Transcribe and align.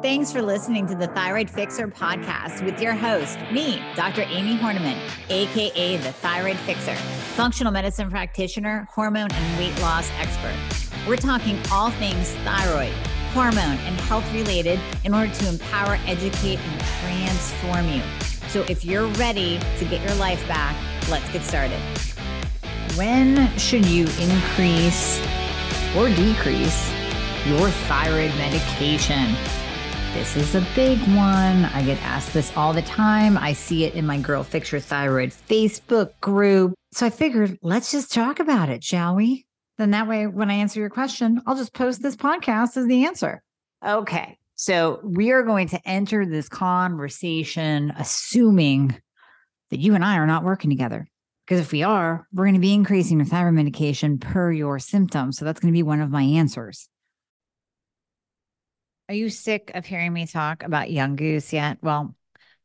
Thanks 0.00 0.30
for 0.30 0.42
listening 0.42 0.86
to 0.86 0.94
the 0.94 1.08
Thyroid 1.08 1.50
Fixer 1.50 1.88
podcast 1.88 2.64
with 2.64 2.80
your 2.80 2.94
host, 2.94 3.36
me, 3.50 3.82
Dr. 3.96 4.22
Amie 4.22 4.56
Hornaman, 4.56 4.96
AKA 5.28 5.96
the 5.96 6.12
Thyroid 6.12 6.56
Fixer, 6.58 6.94
functional 7.34 7.72
medicine 7.72 8.08
practitioner, 8.08 8.86
hormone 8.92 9.32
and 9.32 9.58
weight 9.58 9.76
loss 9.80 10.08
expert. 10.20 10.54
We're 11.08 11.16
talking 11.16 11.58
all 11.72 11.90
things 11.90 12.32
thyroid, 12.44 12.92
hormone, 13.32 13.56
and 13.56 14.00
health 14.02 14.24
related 14.32 14.78
in 15.02 15.14
order 15.14 15.34
to 15.34 15.48
empower, 15.48 15.98
educate, 16.06 16.60
and 16.60 16.80
transform 17.00 17.88
you. 17.88 18.02
So 18.50 18.62
if 18.68 18.84
you're 18.84 19.08
ready 19.14 19.58
to 19.78 19.84
get 19.84 20.00
your 20.06 20.14
life 20.14 20.46
back, 20.46 20.76
let's 21.10 21.28
get 21.32 21.42
started. 21.42 21.80
When 22.94 23.48
should 23.58 23.84
you 23.84 24.06
increase 24.20 25.20
or 25.96 26.08
decrease 26.08 26.88
your 27.46 27.68
thyroid 27.88 28.30
medication? 28.36 29.34
This 30.14 30.36
is 30.36 30.54
a 30.54 30.66
big 30.74 30.98
one. 31.16 31.66
I 31.66 31.82
get 31.84 32.02
asked 32.02 32.32
this 32.32 32.54
all 32.56 32.72
the 32.72 32.82
time. 32.82 33.36
I 33.36 33.52
see 33.52 33.84
it 33.84 33.94
in 33.94 34.06
my 34.06 34.18
Girl 34.18 34.42
Fix 34.42 34.72
Your 34.72 34.80
Thyroid 34.80 35.30
Facebook 35.30 36.18
group. 36.20 36.74
So 36.92 37.06
I 37.06 37.10
figured 37.10 37.58
let's 37.62 37.92
just 37.92 38.12
talk 38.12 38.40
about 38.40 38.68
it, 38.68 38.82
shall 38.82 39.14
we? 39.14 39.46
Then 39.76 39.92
that 39.92 40.08
way, 40.08 40.26
when 40.26 40.50
I 40.50 40.54
answer 40.54 40.80
your 40.80 40.90
question, 40.90 41.40
I'll 41.46 41.56
just 41.56 41.72
post 41.72 42.02
this 42.02 42.16
podcast 42.16 42.76
as 42.76 42.86
the 42.86 43.06
answer. 43.06 43.42
Okay. 43.86 44.36
So 44.56 44.98
we 45.04 45.30
are 45.30 45.44
going 45.44 45.68
to 45.68 45.88
enter 45.88 46.26
this 46.26 46.48
conversation 46.48 47.92
assuming 47.96 49.00
that 49.70 49.78
you 49.78 49.94
and 49.94 50.04
I 50.04 50.16
are 50.16 50.26
not 50.26 50.42
working 50.42 50.70
together. 50.70 51.06
Because 51.46 51.60
if 51.60 51.70
we 51.70 51.82
are, 51.82 52.26
we're 52.32 52.44
going 52.44 52.54
to 52.54 52.60
be 52.60 52.74
increasing 52.74 53.18
your 53.18 53.26
thyroid 53.26 53.54
medication 53.54 54.18
per 54.18 54.50
your 54.50 54.78
symptoms. 54.78 55.38
So 55.38 55.44
that's 55.44 55.60
going 55.60 55.72
to 55.72 55.76
be 55.78 55.82
one 55.82 56.00
of 56.00 56.10
my 56.10 56.22
answers. 56.22 56.88
Are 59.08 59.14
you 59.14 59.30
sick 59.30 59.70
of 59.74 59.86
hearing 59.86 60.12
me 60.12 60.26
talk 60.26 60.62
about 60.62 60.90
Young 60.90 61.16
Goose 61.16 61.50
yet? 61.52 61.78
Well, 61.80 62.14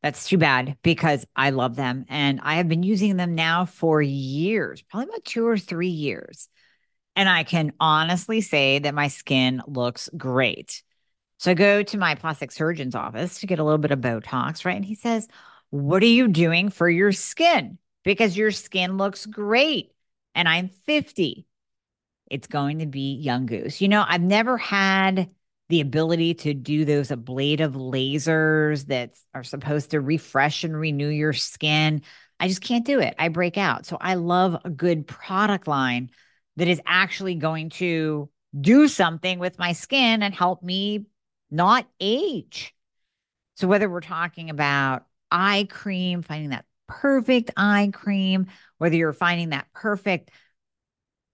that's 0.01 0.27
too 0.27 0.37
bad 0.37 0.77
because 0.83 1.25
I 1.37 1.51
love 1.51 1.77
them 1.77 2.03
and 2.09 2.41
I 2.43 2.55
have 2.55 2.67
been 2.67 2.83
using 2.83 3.15
them 3.15 3.33
now 3.33 3.63
for 3.65 4.01
years, 4.01 4.81
probably 4.81 5.07
about 5.07 5.23
two 5.23 5.47
or 5.47 5.57
three 5.57 5.87
years. 5.87 6.49
And 7.15 7.29
I 7.29 7.45
can 7.45 7.71
honestly 7.79 8.41
say 8.41 8.79
that 8.79 8.93
my 8.93 9.07
skin 9.07 9.61
looks 9.67 10.09
great. 10.17 10.83
So 11.39 11.51
I 11.51 11.53
go 11.53 11.81
to 11.81 11.97
my 11.97 12.15
plastic 12.15 12.51
surgeon's 12.51 12.95
office 12.95 13.39
to 13.39 13.47
get 13.47 13.59
a 13.59 13.63
little 13.63 13.77
bit 13.77 13.91
of 13.91 13.99
Botox, 13.99 14.65
right? 14.65 14.75
And 14.75 14.83
he 14.83 14.95
says, 14.95 15.29
What 15.69 16.03
are 16.03 16.07
you 16.07 16.27
doing 16.27 16.69
for 16.69 16.89
your 16.89 17.13
skin? 17.13 17.77
Because 18.03 18.35
your 18.35 18.51
skin 18.51 18.97
looks 18.97 19.25
great. 19.25 19.93
And 20.35 20.49
I'm 20.49 20.67
50. 20.67 21.45
It's 22.29 22.47
going 22.47 22.79
to 22.79 22.85
be 22.85 23.15
Young 23.15 23.45
Goose. 23.45 23.79
You 23.79 23.87
know, 23.87 24.03
I've 24.05 24.21
never 24.21 24.57
had 24.57 25.29
the 25.73 25.81
ability 25.81 26.35
to 26.35 26.53
do 26.53 26.85
those 26.85 27.09
ablative 27.09 27.73
lasers 27.73 28.85
that 28.85 29.15
are 29.33 29.43
supposed 29.43 29.89
to 29.89 29.99
refresh 29.99 30.63
and 30.63 30.79
renew 30.79 31.07
your 31.07 31.33
skin. 31.33 32.03
I 32.39 32.47
just 32.47 32.61
can't 32.61 32.85
do 32.85 32.99
it. 32.99 33.15
I 33.17 33.29
break 33.29 33.57
out. 33.57 33.87
So 33.87 33.97
I 33.99 34.13
love 34.13 34.55
a 34.63 34.69
good 34.69 35.07
product 35.07 35.67
line 35.67 36.11
that 36.57 36.67
is 36.67 36.79
actually 36.85 37.33
going 37.33 37.71
to 37.71 38.29
do 38.61 38.87
something 38.87 39.39
with 39.39 39.57
my 39.57 39.73
skin 39.73 40.21
and 40.21 40.31
help 40.31 40.61
me 40.61 41.07
not 41.49 41.87
age. 41.99 42.75
So 43.55 43.67
whether 43.67 43.89
we're 43.89 44.01
talking 44.01 44.51
about 44.51 45.07
eye 45.31 45.67
cream, 45.71 46.21
finding 46.21 46.51
that 46.51 46.65
perfect 46.87 47.49
eye 47.57 47.89
cream, 47.91 48.45
whether 48.77 48.95
you're 48.95 49.11
finding 49.11 49.49
that 49.49 49.65
perfect 49.73 50.29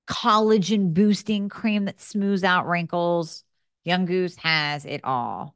collagen 0.08 0.94
boosting 0.94 1.50
cream 1.50 1.84
that 1.86 2.00
smooths 2.00 2.46
out 2.46 2.70
wrinkles, 2.70 3.44
Young 3.90 4.06
Goose 4.06 4.36
has 4.36 4.86
it 4.86 5.02
all. 5.04 5.56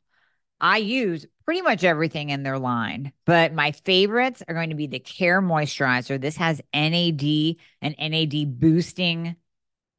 I 0.59 0.78
use 0.78 1.28
pretty 1.45 1.62
much 1.62 1.84
everything 1.84 2.31
in 2.31 2.42
their 2.42 2.58
line, 2.58 3.14
but 3.26 3.53
my 3.53 3.73
favorites 3.73 4.42
are 4.48 4.56
going 4.56 4.72
to 4.72 4.76
be 4.76 4.88
the 4.88 4.98
Care 4.98 5.39
Moisturizer. 5.39 6.20
This 6.20 6.38
has 6.38 6.59
NAD 6.73 7.58
and 7.81 7.95
NAD 8.00 8.60
boosting 8.60 9.36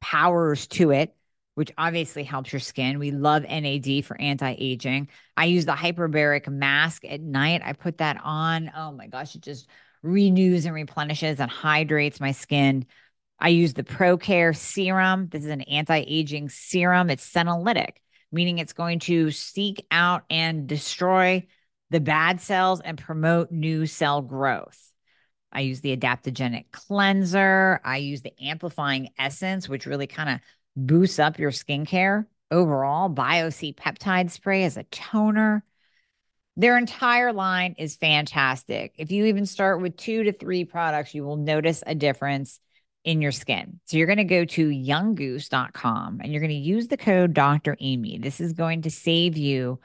powers 0.01 0.67
to 0.67 0.91
it, 0.91 1.15
which 1.53 1.71
obviously 1.77 2.25
helps 2.25 2.51
your 2.51 2.59
skin. 2.59 2.99
We 2.99 3.11
love 3.11 3.43
NAD 3.43 4.03
for 4.03 4.19
anti 4.19 4.53
aging. 4.57 5.07
I 5.37 5.45
use 5.45 5.65
the 5.65 5.71
hyperbaric 5.71 6.49
mask 6.49 7.05
at 7.05 7.21
night. 7.21 7.61
I 7.63 7.71
put 7.71 7.99
that 7.99 8.19
on. 8.21 8.69
Oh 8.75 8.91
my 8.91 9.07
gosh, 9.07 9.35
it 9.35 9.43
just 9.43 9.69
renews 10.03 10.65
and 10.65 10.75
replenishes 10.75 11.39
and 11.39 11.49
hydrates 11.49 12.19
my 12.19 12.33
skin. 12.33 12.85
I 13.39 13.47
use 13.49 13.73
the 13.73 13.83
ProCare 13.83 14.53
serum. 14.53 15.29
This 15.29 15.45
is 15.45 15.51
an 15.51 15.61
anti 15.61 16.03
aging 16.05 16.49
serum, 16.49 17.09
it's 17.09 17.31
senolytic 17.31 17.97
meaning 18.35 18.59
it's 18.59 18.73
going 18.73 18.99
to 18.99 19.31
seek 19.31 19.87
out 19.89 20.23
and 20.29 20.67
destroy 20.67 21.47
the 21.89 22.01
bad 22.01 22.41
cells 22.41 22.81
and 22.81 22.97
promote 22.97 23.51
new 23.51 23.85
cell 23.85 24.21
growth. 24.21 24.91
I 25.51 25.61
use 25.61 25.79
the 25.79 25.95
adaptogenic 25.95 26.65
cleanser. 26.71 27.79
I 27.85 27.97
use 27.97 28.21
the 28.21 28.33
amplifying 28.43 29.09
essence, 29.17 29.69
which 29.69 29.85
really 29.85 30.05
kind 30.05 30.29
of 30.29 30.39
boosts 30.75 31.17
up 31.17 31.39
your 31.39 31.51
skincare 31.51 32.25
overall. 32.51 33.09
BioC 33.09 33.73
peptide 33.75 34.29
spray 34.31 34.65
as 34.65 34.75
a 34.75 34.83
toner. 34.83 35.63
Their 36.57 36.77
entire 36.77 37.31
line 37.31 37.75
is 37.77 37.95
fantastic. 37.95 38.95
If 38.97 39.11
you 39.11 39.25
even 39.25 39.45
start 39.45 39.81
with 39.81 39.95
two 39.95 40.23
to 40.23 40.33
three 40.33 40.65
products, 40.65 41.13
you 41.13 41.23
will 41.23 41.37
notice 41.37 41.83
a 41.87 41.95
difference 41.95 42.59
in 43.05 43.21
your 43.21 43.31
skin. 43.31 43.79
So 43.85 43.97
you're 43.97 44.07
going 44.07 44.17
to 44.17 44.23
go 44.23 44.43
to 44.43 44.67
younggoose.com 44.67 46.19
and 46.21 46.31
you're 46.31 46.41
going 46.41 46.49
to 46.49 46.55
use 46.55 46.87
the 46.87 46.97
code 46.97 47.33
Dr. 47.33 47.77
Amy. 47.79 48.17
This 48.17 48.41
is 48.41 48.53
going 48.53 48.81
to 48.81 48.91
save 48.91 49.37
you 49.37 49.79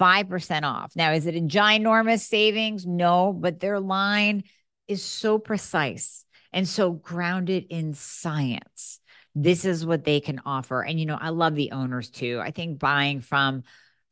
5% 0.00 0.62
off. 0.64 0.92
Now, 0.96 1.12
is 1.12 1.26
it 1.26 1.36
a 1.36 1.40
ginormous 1.40 2.20
savings? 2.20 2.84
No, 2.84 3.32
but 3.32 3.60
their 3.60 3.80
line 3.80 4.42
is 4.88 5.02
so 5.02 5.38
precise 5.38 6.24
and 6.52 6.68
so 6.68 6.90
grounded 6.90 7.66
in 7.70 7.94
science. 7.94 9.00
This 9.34 9.64
is 9.64 9.86
what 9.86 10.04
they 10.04 10.20
can 10.20 10.40
offer. 10.44 10.82
And 10.82 10.98
you 10.98 11.06
know, 11.06 11.18
I 11.20 11.28
love 11.28 11.54
the 11.54 11.72
owners 11.72 12.10
too. 12.10 12.40
I 12.42 12.50
think 12.50 12.78
buying 12.78 13.20
from 13.20 13.62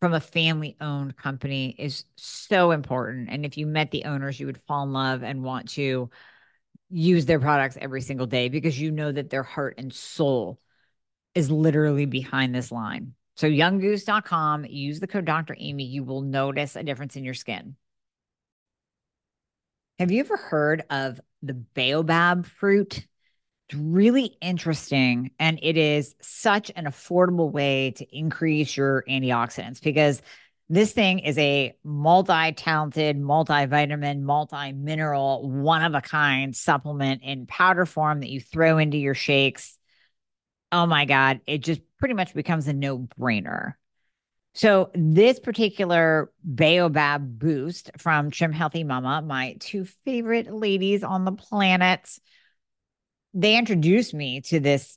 from 0.00 0.12
a 0.12 0.20
family 0.20 0.76
owned 0.82 1.16
company 1.16 1.74
is 1.78 2.04
so 2.16 2.72
important. 2.72 3.30
And 3.30 3.46
if 3.46 3.56
you 3.56 3.66
met 3.66 3.90
the 3.90 4.04
owners, 4.04 4.38
you 4.38 4.46
would 4.46 4.60
fall 4.66 4.84
in 4.84 4.92
love 4.92 5.22
and 5.22 5.42
want 5.42 5.70
to 5.70 6.10
use 6.94 7.26
their 7.26 7.40
products 7.40 7.76
every 7.80 8.00
single 8.00 8.26
day 8.26 8.48
because 8.48 8.80
you 8.80 8.92
know 8.92 9.10
that 9.10 9.28
their 9.28 9.42
heart 9.42 9.74
and 9.78 9.92
soul 9.92 10.60
is 11.34 11.50
literally 11.50 12.06
behind 12.06 12.54
this 12.54 12.70
line. 12.70 13.14
So 13.36 13.48
younggoose.com, 13.48 14.66
use 14.66 15.00
the 15.00 15.08
code 15.08 15.24
Dr. 15.24 15.56
Amy, 15.58 15.84
you 15.84 16.04
will 16.04 16.20
notice 16.20 16.76
a 16.76 16.84
difference 16.84 17.16
in 17.16 17.24
your 17.24 17.34
skin. 17.34 17.74
Have 19.98 20.12
you 20.12 20.20
ever 20.20 20.36
heard 20.36 20.84
of 20.88 21.20
the 21.42 21.54
baobab 21.54 22.46
fruit? 22.46 23.06
It's 23.68 23.78
really 23.78 24.36
interesting 24.40 25.32
and 25.38 25.58
it 25.62 25.76
is 25.76 26.14
such 26.20 26.70
an 26.76 26.84
affordable 26.84 27.50
way 27.50 27.92
to 27.92 28.16
increase 28.16 28.76
your 28.76 29.04
antioxidants 29.08 29.82
because 29.82 30.22
this 30.68 30.92
thing 30.92 31.18
is 31.18 31.36
a 31.38 31.76
multi 31.84 32.52
talented, 32.52 33.20
multivitamin, 33.20 34.20
multi 34.20 34.72
mineral, 34.72 35.48
one 35.48 35.82
of 35.82 35.94
a 35.94 36.00
kind 36.00 36.56
supplement 36.56 37.22
in 37.22 37.46
powder 37.46 37.84
form 37.84 38.20
that 38.20 38.30
you 38.30 38.40
throw 38.40 38.78
into 38.78 38.96
your 38.96 39.14
shakes. 39.14 39.78
Oh 40.72 40.86
my 40.86 41.04
God, 41.04 41.40
it 41.46 41.58
just 41.58 41.82
pretty 41.98 42.14
much 42.14 42.34
becomes 42.34 42.66
a 42.66 42.72
no 42.72 42.98
brainer. 42.98 43.74
So, 44.56 44.90
this 44.94 45.40
particular 45.40 46.32
Baobab 46.44 47.38
boost 47.38 47.90
from 47.98 48.30
Trim 48.30 48.52
Healthy 48.52 48.84
Mama, 48.84 49.20
my 49.20 49.56
two 49.58 49.84
favorite 50.04 50.52
ladies 50.52 51.02
on 51.02 51.24
the 51.24 51.32
planet, 51.32 52.08
they 53.34 53.58
introduced 53.58 54.14
me 54.14 54.40
to 54.42 54.60
this 54.60 54.96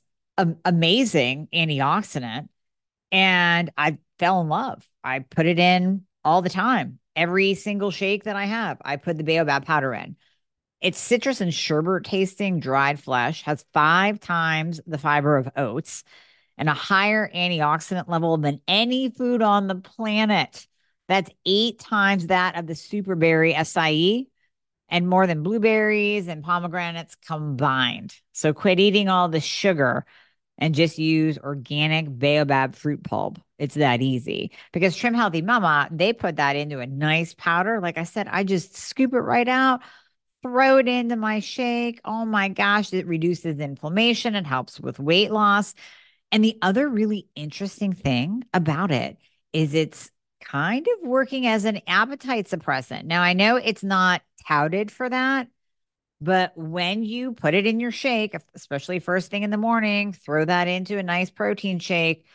amazing 0.64 1.48
antioxidant 1.52 2.48
and 3.12 3.70
I 3.76 3.98
fell 4.18 4.40
in 4.40 4.48
love. 4.48 4.86
I 5.02 5.20
put 5.20 5.46
it 5.46 5.58
in 5.58 6.02
all 6.24 6.42
the 6.42 6.50
time. 6.50 6.98
Every 7.16 7.54
single 7.54 7.90
shake 7.90 8.24
that 8.24 8.36
I 8.36 8.44
have, 8.44 8.78
I 8.84 8.96
put 8.96 9.16
the 9.16 9.24
baobab 9.24 9.64
powder 9.64 9.92
in. 9.94 10.16
It's 10.80 10.98
citrus 10.98 11.40
and 11.40 11.52
sherbet 11.52 12.04
tasting 12.04 12.60
dried 12.60 13.00
flesh, 13.00 13.42
has 13.42 13.64
five 13.72 14.20
times 14.20 14.80
the 14.86 14.98
fiber 14.98 15.36
of 15.36 15.48
oats 15.56 16.04
and 16.56 16.68
a 16.68 16.74
higher 16.74 17.30
antioxidant 17.34 18.08
level 18.08 18.36
than 18.36 18.60
any 18.68 19.10
food 19.10 19.42
on 19.42 19.66
the 19.66 19.74
planet. 19.76 20.66
That's 21.08 21.30
eight 21.46 21.80
times 21.80 22.28
that 22.28 22.56
of 22.56 22.66
the 22.66 22.74
superberry 22.74 23.54
acai 23.54 24.26
and 24.88 25.08
more 25.08 25.26
than 25.26 25.42
blueberries 25.42 26.28
and 26.28 26.44
pomegranates 26.44 27.16
combined. 27.26 28.14
So 28.32 28.52
quit 28.52 28.78
eating 28.80 29.08
all 29.08 29.28
the 29.28 29.40
sugar 29.40 30.04
and 30.58 30.74
just 30.74 30.98
use 30.98 31.38
organic 31.38 32.06
baobab 32.08 32.74
fruit 32.74 33.02
pulp. 33.04 33.38
It's 33.58 33.76
that 33.76 34.02
easy 34.02 34.52
because 34.72 34.96
Trim 34.96 35.14
Healthy 35.14 35.42
Mama, 35.42 35.88
they 35.90 36.12
put 36.12 36.36
that 36.36 36.56
into 36.56 36.80
a 36.80 36.86
nice 36.86 37.34
powder. 37.34 37.80
Like 37.80 37.98
I 37.98 38.04
said, 38.04 38.28
I 38.28 38.44
just 38.44 38.76
scoop 38.76 39.14
it 39.14 39.20
right 39.20 39.48
out, 39.48 39.80
throw 40.42 40.78
it 40.78 40.88
into 40.88 41.16
my 41.16 41.40
shake. 41.40 42.00
Oh 42.04 42.24
my 42.24 42.48
gosh, 42.48 42.92
it 42.92 43.06
reduces 43.06 43.58
inflammation 43.58 44.34
and 44.34 44.46
helps 44.46 44.78
with 44.78 44.98
weight 44.98 45.30
loss. 45.30 45.74
And 46.30 46.44
the 46.44 46.58
other 46.60 46.88
really 46.88 47.28
interesting 47.34 47.92
thing 47.92 48.44
about 48.52 48.90
it 48.90 49.16
is 49.52 49.74
it's 49.74 50.10
kind 50.40 50.86
of 50.86 51.08
working 51.08 51.46
as 51.46 51.64
an 51.64 51.80
appetite 51.86 52.46
suppressant. 52.46 53.04
Now, 53.04 53.22
I 53.22 53.32
know 53.32 53.56
it's 53.56 53.82
not 53.82 54.22
touted 54.46 54.90
for 54.90 55.08
that, 55.08 55.48
but 56.20 56.52
when 56.56 57.04
you 57.04 57.32
put 57.32 57.54
it 57.54 57.66
in 57.66 57.80
your 57.80 57.92
shake, 57.92 58.34
especially 58.54 58.98
first 58.98 59.30
thing 59.30 59.44
in 59.44 59.50
the 59.50 59.56
morning, 59.56 60.12
throw 60.12 60.44
that 60.44 60.66
into 60.66 60.98
a 60.98 61.02
nice 61.02 61.30
protein 61.30 61.78
shake, 61.78 62.26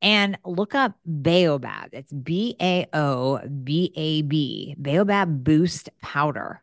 and 0.00 0.38
look 0.44 0.74
up 0.74 0.98
Baobab. 1.04 1.90
It's 1.92 2.12
B 2.12 2.56
A 2.60 2.86
O 2.92 3.38
B 3.46 3.92
A 3.94 4.22
B, 4.22 4.74
Baobab 4.78 5.44
Boost 5.44 5.90
Powder. 6.00 6.62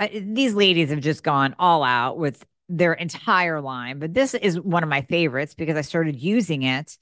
Uh, 0.00 0.08
these 0.12 0.54
ladies 0.54 0.90
have 0.90 0.98
just 1.00 1.22
gone 1.22 1.54
all 1.58 1.84
out 1.84 2.18
with 2.18 2.44
their 2.70 2.92
entire 2.92 3.60
line, 3.60 3.98
but 3.98 4.14
this 4.14 4.32
is 4.34 4.58
one 4.58 4.82
of 4.82 4.88
my 4.88 5.02
favorites 5.02 5.54
because 5.54 5.76
I 5.76 5.80
started 5.82 6.20
using 6.20 6.62
it. 6.62 6.96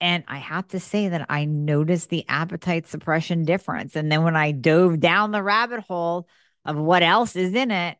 And 0.00 0.24
I 0.26 0.38
have 0.38 0.68
to 0.68 0.80
say 0.80 1.08
that 1.08 1.26
I 1.30 1.44
noticed 1.44 2.10
the 2.10 2.24
appetite 2.28 2.88
suppression 2.88 3.44
difference. 3.44 3.96
And 3.96 4.10
then 4.10 4.24
when 4.24 4.36
I 4.36 4.52
dove 4.52 5.00
down 5.00 5.30
the 5.30 5.42
rabbit 5.42 5.80
hole 5.80 6.28
of 6.64 6.76
what 6.76 7.02
else 7.02 7.36
is 7.36 7.54
in 7.54 7.70
it, 7.70 7.96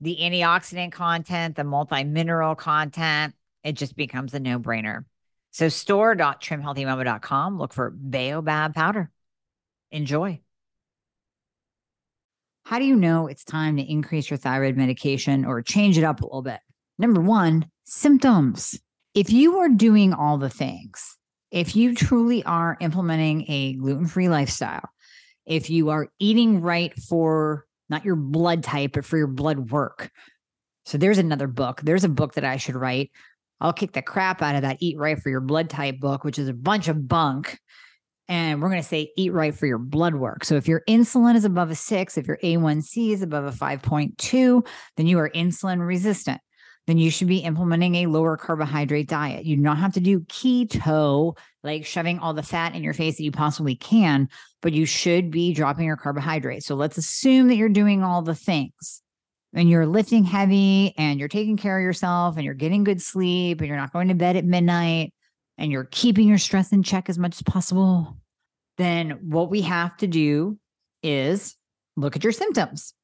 the 0.00 0.18
antioxidant 0.20 0.92
content, 0.92 1.56
the 1.56 1.64
multi 1.64 2.04
mineral 2.04 2.54
content, 2.54 3.34
it 3.64 3.72
just 3.72 3.96
becomes 3.96 4.34
a 4.34 4.40
no 4.40 4.60
brainer. 4.60 5.04
So 5.50 5.68
store.trimhealthymama.com, 5.68 7.58
look 7.58 7.72
for 7.72 7.90
Baobab 7.90 8.74
powder. 8.74 9.10
Enjoy. 9.90 10.43
How 12.64 12.78
do 12.78 12.86
you 12.86 12.96
know 12.96 13.26
it's 13.26 13.44
time 13.44 13.76
to 13.76 13.82
increase 13.82 14.30
your 14.30 14.38
thyroid 14.38 14.76
medication 14.76 15.44
or 15.44 15.60
change 15.60 15.98
it 15.98 16.04
up 16.04 16.22
a 16.22 16.24
little 16.24 16.40
bit? 16.40 16.60
Number 16.98 17.20
one, 17.20 17.66
symptoms. 17.84 18.80
If 19.14 19.30
you 19.30 19.58
are 19.58 19.68
doing 19.68 20.14
all 20.14 20.38
the 20.38 20.48
things, 20.48 21.16
if 21.50 21.76
you 21.76 21.94
truly 21.94 22.42
are 22.44 22.78
implementing 22.80 23.44
a 23.48 23.74
gluten 23.74 24.06
free 24.06 24.30
lifestyle, 24.30 24.88
if 25.44 25.68
you 25.68 25.90
are 25.90 26.08
eating 26.18 26.62
right 26.62 26.94
for 27.02 27.66
not 27.90 28.04
your 28.04 28.16
blood 28.16 28.62
type, 28.62 28.92
but 28.94 29.04
for 29.04 29.18
your 29.18 29.26
blood 29.26 29.70
work. 29.70 30.10
So 30.86 30.96
there's 30.96 31.18
another 31.18 31.46
book. 31.46 31.82
There's 31.82 32.04
a 32.04 32.08
book 32.08 32.32
that 32.34 32.44
I 32.44 32.56
should 32.56 32.76
write. 32.76 33.10
I'll 33.60 33.74
kick 33.74 33.92
the 33.92 34.02
crap 34.02 34.40
out 34.40 34.56
of 34.56 34.62
that 34.62 34.78
Eat 34.80 34.98
Right 34.98 35.18
for 35.18 35.28
Your 35.28 35.40
Blood 35.40 35.68
Type 35.68 36.00
book, 36.00 36.24
which 36.24 36.38
is 36.38 36.48
a 36.48 36.54
bunch 36.54 36.88
of 36.88 37.06
bunk. 37.06 37.58
And 38.28 38.62
we're 38.62 38.70
going 38.70 38.82
to 38.82 38.88
say 38.88 39.12
eat 39.16 39.32
right 39.32 39.54
for 39.54 39.66
your 39.66 39.78
blood 39.78 40.14
work. 40.14 40.44
So 40.44 40.54
if 40.54 40.66
your 40.66 40.82
insulin 40.88 41.34
is 41.34 41.44
above 41.44 41.70
a 41.70 41.74
six, 41.74 42.16
if 42.16 42.26
your 42.26 42.38
A1C 42.38 43.10
is 43.12 43.22
above 43.22 43.44
a 43.44 43.50
5.2, 43.50 44.66
then 44.96 45.06
you 45.06 45.18
are 45.18 45.30
insulin 45.30 45.86
resistant. 45.86 46.40
Then 46.86 46.98
you 46.98 47.10
should 47.10 47.28
be 47.28 47.38
implementing 47.38 47.94
a 47.96 48.06
lower 48.06 48.36
carbohydrate 48.36 49.08
diet. 49.08 49.46
You 49.46 49.56
do 49.56 49.62
not 49.62 49.78
have 49.78 49.94
to 49.94 50.00
do 50.00 50.20
keto, 50.20 51.36
like 51.62 51.86
shoving 51.86 52.18
all 52.18 52.34
the 52.34 52.42
fat 52.42 52.74
in 52.74 52.82
your 52.82 52.92
face 52.92 53.16
that 53.16 53.24
you 53.24 53.32
possibly 53.32 53.74
can, 53.74 54.28
but 54.60 54.72
you 54.72 54.84
should 54.84 55.30
be 55.30 55.54
dropping 55.54 55.86
your 55.86 55.96
carbohydrates. 55.96 56.66
So 56.66 56.74
let's 56.74 56.98
assume 56.98 57.48
that 57.48 57.56
you're 57.56 57.70
doing 57.70 58.02
all 58.02 58.20
the 58.20 58.34
things 58.34 59.02
and 59.54 59.70
you're 59.70 59.86
lifting 59.86 60.24
heavy 60.24 60.94
and 60.98 61.18
you're 61.18 61.28
taking 61.28 61.56
care 61.56 61.78
of 61.78 61.82
yourself 61.82 62.36
and 62.36 62.44
you're 62.44 62.54
getting 62.54 62.84
good 62.84 63.00
sleep 63.00 63.60
and 63.60 63.68
you're 63.68 63.78
not 63.78 63.92
going 63.92 64.08
to 64.08 64.14
bed 64.14 64.36
at 64.36 64.44
midnight 64.44 65.14
and 65.58 65.70
you're 65.70 65.88
keeping 65.90 66.28
your 66.28 66.38
stress 66.38 66.72
in 66.72 66.82
check 66.82 67.08
as 67.08 67.18
much 67.18 67.36
as 67.36 67.42
possible, 67.42 68.16
then 68.76 69.18
what 69.22 69.50
we 69.50 69.62
have 69.62 69.96
to 69.98 70.06
do 70.06 70.58
is 71.02 71.56
look 71.96 72.16
at 72.16 72.24
your 72.24 72.32
symptoms. 72.32 72.94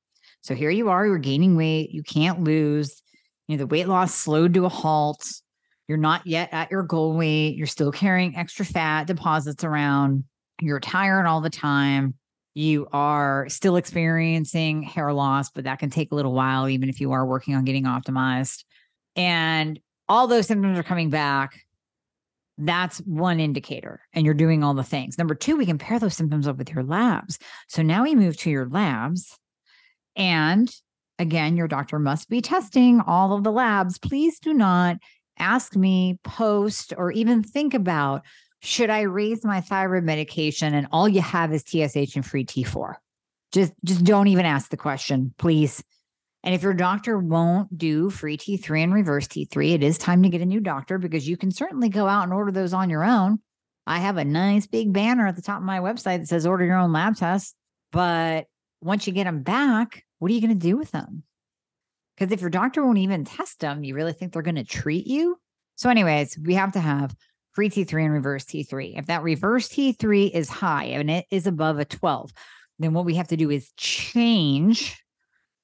So 0.42 0.54
here 0.54 0.70
you 0.70 0.88
are, 0.88 1.06
you're 1.06 1.18
gaining 1.18 1.56
weight, 1.56 1.90
you 1.90 2.02
can't 2.02 2.42
lose, 2.42 3.02
you 3.46 3.56
know, 3.56 3.60
the 3.60 3.66
weight 3.66 3.88
loss 3.88 4.14
slowed 4.14 4.54
to 4.54 4.64
a 4.64 4.70
halt. 4.70 5.26
You're 5.86 5.98
not 5.98 6.26
yet 6.26 6.48
at 6.52 6.70
your 6.70 6.82
goal 6.82 7.16
weight. 7.16 7.56
You're 7.56 7.66
still 7.66 7.92
carrying 7.92 8.36
extra 8.36 8.64
fat 8.64 9.06
deposits 9.06 9.64
around 9.64 10.24
you're 10.60 10.80
tired 10.80 11.26
all 11.26 11.40
the 11.40 11.50
time, 11.50 12.14
you 12.54 12.88
are 12.92 13.48
still 13.48 13.76
experiencing 13.76 14.82
hair 14.82 15.12
loss, 15.12 15.50
but 15.50 15.64
that 15.64 15.78
can 15.78 15.90
take 15.90 16.12
a 16.12 16.14
little 16.14 16.32
while, 16.32 16.68
even 16.68 16.88
if 16.88 17.00
you 17.00 17.12
are 17.12 17.24
working 17.24 17.54
on 17.54 17.64
getting 17.64 17.84
optimized. 17.84 18.64
And 19.16 19.78
all 20.08 20.26
those 20.26 20.46
symptoms 20.46 20.78
are 20.78 20.82
coming 20.82 21.10
back. 21.10 21.60
That's 22.62 22.98
one 22.98 23.40
indicator, 23.40 24.02
and 24.12 24.26
you're 24.26 24.34
doing 24.34 24.62
all 24.62 24.74
the 24.74 24.84
things. 24.84 25.16
Number 25.16 25.34
two, 25.34 25.56
we 25.56 25.64
compare 25.64 25.98
those 25.98 26.14
symptoms 26.14 26.46
up 26.46 26.58
with 26.58 26.70
your 26.70 26.84
labs. 26.84 27.38
So 27.68 27.82
now 27.82 28.02
we 28.02 28.14
move 28.14 28.36
to 28.38 28.50
your 28.50 28.68
labs. 28.68 29.38
And 30.14 30.70
again, 31.18 31.56
your 31.56 31.68
doctor 31.68 31.98
must 31.98 32.28
be 32.28 32.42
testing 32.42 33.00
all 33.00 33.32
of 33.32 33.44
the 33.44 33.52
labs. 33.52 33.98
Please 33.98 34.38
do 34.38 34.52
not 34.52 34.98
ask 35.38 35.74
me, 35.74 36.18
post, 36.22 36.92
or 36.98 37.10
even 37.12 37.42
think 37.42 37.72
about 37.72 38.22
should 38.62 38.90
I 38.90 39.02
raise 39.02 39.42
my 39.42 39.62
thyroid 39.62 40.04
medication 40.04 40.74
and 40.74 40.86
all 40.92 41.08
you 41.08 41.22
have 41.22 41.54
is 41.54 41.62
TSH 41.62 42.14
and 42.14 42.26
free 42.26 42.44
T4? 42.44 42.96
Just 43.52 43.72
just 43.84 44.04
don't 44.04 44.28
even 44.28 44.44
ask 44.44 44.70
the 44.70 44.76
question, 44.76 45.34
please. 45.38 45.82
And 46.42 46.54
if 46.54 46.62
your 46.62 46.74
doctor 46.74 47.18
won't 47.18 47.76
do 47.76 48.08
free 48.08 48.38
T3 48.38 48.84
and 48.84 48.94
reverse 48.94 49.26
T3, 49.26 49.74
it 49.74 49.82
is 49.82 49.98
time 49.98 50.22
to 50.22 50.28
get 50.28 50.40
a 50.40 50.46
new 50.46 50.60
doctor 50.60 50.98
because 50.98 51.28
you 51.28 51.36
can 51.36 51.50
certainly 51.50 51.88
go 51.88 52.06
out 52.06 52.24
and 52.24 52.32
order 52.32 52.50
those 52.50 52.72
on 52.72 52.88
your 52.88 53.04
own. 53.04 53.40
I 53.86 53.98
have 53.98 54.16
a 54.16 54.24
nice 54.24 54.66
big 54.66 54.92
banner 54.92 55.26
at 55.26 55.36
the 55.36 55.42
top 55.42 55.58
of 55.58 55.64
my 55.64 55.80
website 55.80 56.18
that 56.18 56.28
says 56.28 56.46
order 56.46 56.64
your 56.64 56.78
own 56.78 56.92
lab 56.92 57.16
test. 57.16 57.54
But 57.92 58.46
once 58.80 59.06
you 59.06 59.12
get 59.12 59.24
them 59.24 59.42
back, 59.42 60.04
what 60.18 60.30
are 60.30 60.34
you 60.34 60.40
going 60.40 60.58
to 60.58 60.66
do 60.66 60.76
with 60.76 60.90
them? 60.92 61.24
Because 62.16 62.32
if 62.32 62.40
your 62.40 62.50
doctor 62.50 62.84
won't 62.84 62.98
even 62.98 63.24
test 63.24 63.60
them, 63.60 63.84
you 63.84 63.94
really 63.94 64.12
think 64.12 64.32
they're 64.32 64.42
going 64.42 64.54
to 64.56 64.64
treat 64.64 65.06
you? 65.06 65.38
So, 65.76 65.90
anyways, 65.90 66.38
we 66.38 66.54
have 66.54 66.72
to 66.72 66.80
have 66.80 67.14
free 67.52 67.70
T3 67.70 68.04
and 68.04 68.12
reverse 68.12 68.44
T3. 68.44 68.98
If 68.98 69.06
that 69.06 69.22
reverse 69.22 69.68
T3 69.68 70.30
is 70.30 70.48
high 70.48 70.84
and 70.84 71.10
it 71.10 71.26
is 71.30 71.46
above 71.46 71.78
a 71.78 71.84
12, 71.84 72.30
then 72.78 72.92
what 72.92 73.04
we 73.04 73.16
have 73.16 73.28
to 73.28 73.36
do 73.36 73.50
is 73.50 73.72
change 73.76 75.02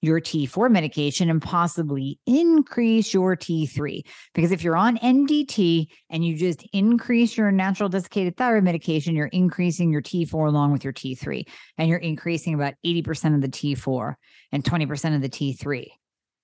your 0.07 0.21
T4 0.21 0.71
medication 0.71 1.29
and 1.29 1.43
possibly 1.43 2.19
increase 2.27 3.13
your 3.13 3.37
T3. 3.37 4.03
Because 4.33 4.53
if 4.53 4.63
you're 4.63 4.77
on 4.77 4.97
NDT 4.99 5.89
and 6.09 6.25
you 6.25 6.37
just 6.37 6.67
increase 6.73 7.37
your 7.37 7.51
natural 7.51 7.89
desiccated 7.89 8.37
thyroid 8.37 8.65
medication, 8.65 9.15
you're 9.15 9.27
increasing 9.27 9.91
your 9.91 10.03
T4 10.03 10.49
along 10.49 10.73
with 10.73 10.85
your 10.85 10.93
T3, 10.93 11.45
and 11.77 11.89
you're 11.89 11.99
increasing 11.99 12.55
about 12.55 12.75
80% 12.85 13.35
of 13.35 13.43
the 13.43 13.49
T4 13.49 14.15
and 14.53 14.65
20% 14.65 15.15
of 15.15 15.21
the 15.21 15.29
T3. 15.29 15.87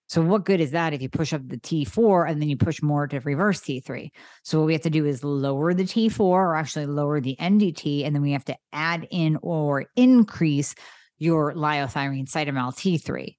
So 0.08 0.20
what 0.20 0.44
good 0.44 0.60
is 0.60 0.72
that 0.72 0.92
if 0.92 1.00
you 1.00 1.08
push 1.08 1.32
up 1.32 1.40
the 1.48 1.56
T4 1.56 2.30
and 2.30 2.42
then 2.42 2.50
you 2.50 2.58
push 2.58 2.82
more 2.82 3.06
to 3.06 3.20
reverse 3.20 3.60
T3? 3.60 4.10
So 4.42 4.58
what 4.58 4.66
we 4.66 4.74
have 4.74 4.82
to 4.82 4.90
do 4.90 5.06
is 5.06 5.24
lower 5.24 5.72
the 5.72 5.84
T4 5.84 6.20
or 6.20 6.54
actually 6.54 6.84
lower 6.84 7.18
the 7.18 7.34
NDT, 7.40 8.04
and 8.04 8.14
then 8.14 8.20
we 8.20 8.32
have 8.32 8.44
to 8.44 8.56
add 8.74 9.08
in 9.10 9.38
or 9.40 9.86
increase 9.96 10.74
your 11.18 11.54
liothyronine 11.54 12.28
cytomel 12.28 12.74
T3. 12.74 13.36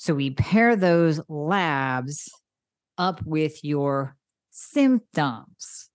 So 0.00 0.14
we 0.14 0.30
pair 0.30 0.76
those 0.76 1.20
labs 1.28 2.30
up 2.96 3.20
with 3.26 3.62
your 3.62 4.16
symptoms. 4.50 5.90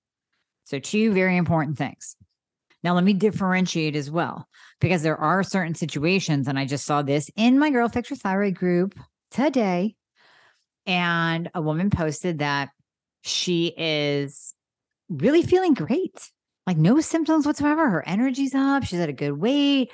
So 0.66 0.78
two 0.78 1.12
very 1.12 1.38
important 1.38 1.80
things. 1.80 2.16
Now 2.84 2.94
let 2.94 3.04
me 3.04 3.14
differentiate 3.14 3.96
as 3.96 4.12
well 4.12 4.48
because 4.80 5.02
there 5.02 5.18
are 5.18 5.42
certain 5.42 5.74
situations, 5.74 6.48
and 6.48 6.60
I 6.60 6.66
just 6.66 6.86
saw 6.86 7.02
this 7.02 7.32
in 7.36 7.58
my 7.58 7.72
Girl 7.72 7.90
Fix 7.90 8.12
Your 8.12 8.18
Thyroid 8.18 8.54
group 8.54 8.94
today 9.32 9.96
and 10.86 11.50
a 11.56 11.62
woman 11.64 11.90
posted 11.90 12.38
that 12.38 12.70
she 13.24 13.74
is 13.76 14.54
really 15.10 15.42
feeling 15.42 15.74
great, 15.74 16.30
like 16.68 16.78
no 16.78 17.02
symptoms 17.02 17.48
whatsoever. 17.48 17.90
Her 17.90 18.08
energy's 18.08 18.54
up. 18.54 18.84
She's 18.84 19.00
at 19.00 19.10
a 19.10 19.14
good 19.14 19.34
weight, 19.34 19.90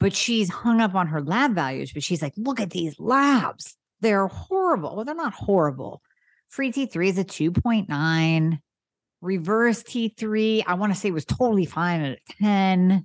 but 0.00 0.14
she's 0.14 0.48
hung 0.48 0.80
up 0.80 0.94
on 0.94 1.08
her 1.08 1.22
lab 1.22 1.54
values. 1.54 1.92
But 1.92 2.02
she's 2.02 2.22
like, 2.22 2.34
look 2.36 2.60
at 2.60 2.70
these 2.70 2.98
labs. 2.98 3.76
They're 4.00 4.28
horrible. 4.28 4.94
Well, 4.94 5.04
they're 5.04 5.14
not 5.14 5.34
horrible. 5.34 6.02
Free 6.48 6.72
T3 6.72 7.08
is 7.08 7.18
a 7.18 7.24
2.9. 7.24 8.58
Reverse 9.20 9.82
T3, 9.82 10.64
I 10.66 10.74
want 10.74 10.94
to 10.94 10.98
say 10.98 11.10
was 11.10 11.24
totally 11.24 11.66
fine 11.66 12.00
at 12.02 12.18
a 12.18 12.32
10. 12.40 13.04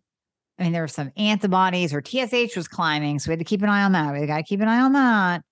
I 0.60 0.64
mean, 0.64 0.72
there 0.72 0.84
were 0.84 0.88
some 0.88 1.12
antibodies 1.18 1.94
or 1.94 2.04
TSH 2.06 2.56
was 2.56 2.68
climbing. 2.68 3.18
So 3.18 3.30
we 3.30 3.34
had 3.34 3.40
to 3.40 3.46
keep 3.46 3.64
an 3.64 3.70
eye 3.70 3.84
on 3.84 3.94
that. 3.94 4.14
We 4.14 4.26
got 4.28 4.38
to 4.38 4.44
keep 4.44 4.62
an 4.62 4.68
eye 4.68 4.82
on 4.82 4.94
that. 4.94 5.44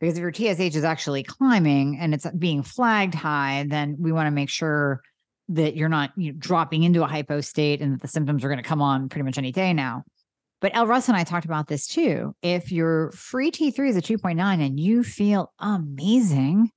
Because 0.00 0.16
if 0.16 0.22
your 0.22 0.32
TSH 0.32 0.76
is 0.76 0.84
actually 0.84 1.22
climbing 1.22 1.98
and 1.98 2.14
it's 2.14 2.26
being 2.30 2.62
flagged 2.62 3.14
high, 3.14 3.66
then 3.68 3.96
we 4.00 4.12
want 4.12 4.28
to 4.28 4.30
make 4.30 4.48
sure 4.48 5.02
that 5.50 5.76
you're 5.76 5.90
not 5.90 6.12
you 6.16 6.32
know, 6.32 6.38
dropping 6.38 6.84
into 6.84 7.02
a 7.02 7.06
hypo 7.06 7.42
state 7.42 7.82
and 7.82 7.92
that 7.92 8.00
the 8.00 8.08
symptoms 8.08 8.42
are 8.42 8.48
going 8.48 8.62
to 8.62 8.66
come 8.66 8.80
on 8.80 9.10
pretty 9.10 9.24
much 9.24 9.36
any 9.36 9.52
day 9.52 9.74
now. 9.74 10.04
But 10.60 10.72
El 10.74 10.86
Russ 10.86 11.08
and 11.08 11.16
I 11.16 11.24
talked 11.24 11.46
about 11.46 11.68
this 11.68 11.86
too. 11.86 12.34
If 12.42 12.70
your 12.70 13.12
free 13.12 13.50
T3 13.50 13.88
is 13.88 13.96
a 13.96 14.02
2.9 14.02 14.38
and 14.38 14.78
you 14.78 15.02
feel 15.02 15.52
amazing 15.58 16.70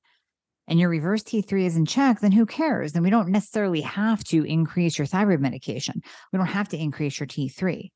and 0.67 0.79
your 0.79 0.89
reverse 0.89 1.23
T3 1.23 1.65
is 1.65 1.75
in 1.75 1.85
check, 1.85 2.21
then 2.21 2.31
who 2.31 2.45
cares? 2.45 2.93
Then 2.93 3.03
we 3.03 3.09
don't 3.09 3.29
necessarily 3.29 3.81
have 3.81 4.23
to 4.25 4.43
increase 4.45 4.97
your 4.97 5.05
thyroid 5.05 5.41
medication. 5.41 6.01
We 6.31 6.37
don't 6.37 6.45
have 6.47 6.69
to 6.69 6.77
increase 6.77 7.19
your 7.19 7.27
T3. 7.27 7.91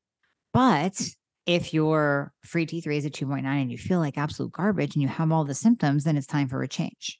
But 0.52 1.00
if 1.46 1.72
your 1.72 2.34
free 2.44 2.66
T3 2.66 2.96
is 2.98 3.06
a 3.06 3.10
2.9 3.10 3.44
and 3.46 3.72
you 3.72 3.78
feel 3.78 4.00
like 4.00 4.18
absolute 4.18 4.52
garbage 4.52 4.94
and 4.94 5.02
you 5.02 5.08
have 5.08 5.32
all 5.32 5.44
the 5.44 5.54
symptoms, 5.54 6.04
then 6.04 6.18
it's 6.18 6.26
time 6.26 6.48
for 6.48 6.62
a 6.62 6.68
change. 6.68 7.18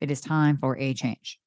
It 0.00 0.12
is 0.12 0.20
time 0.20 0.56
for 0.58 0.78
a 0.78 0.94
change. 0.94 1.40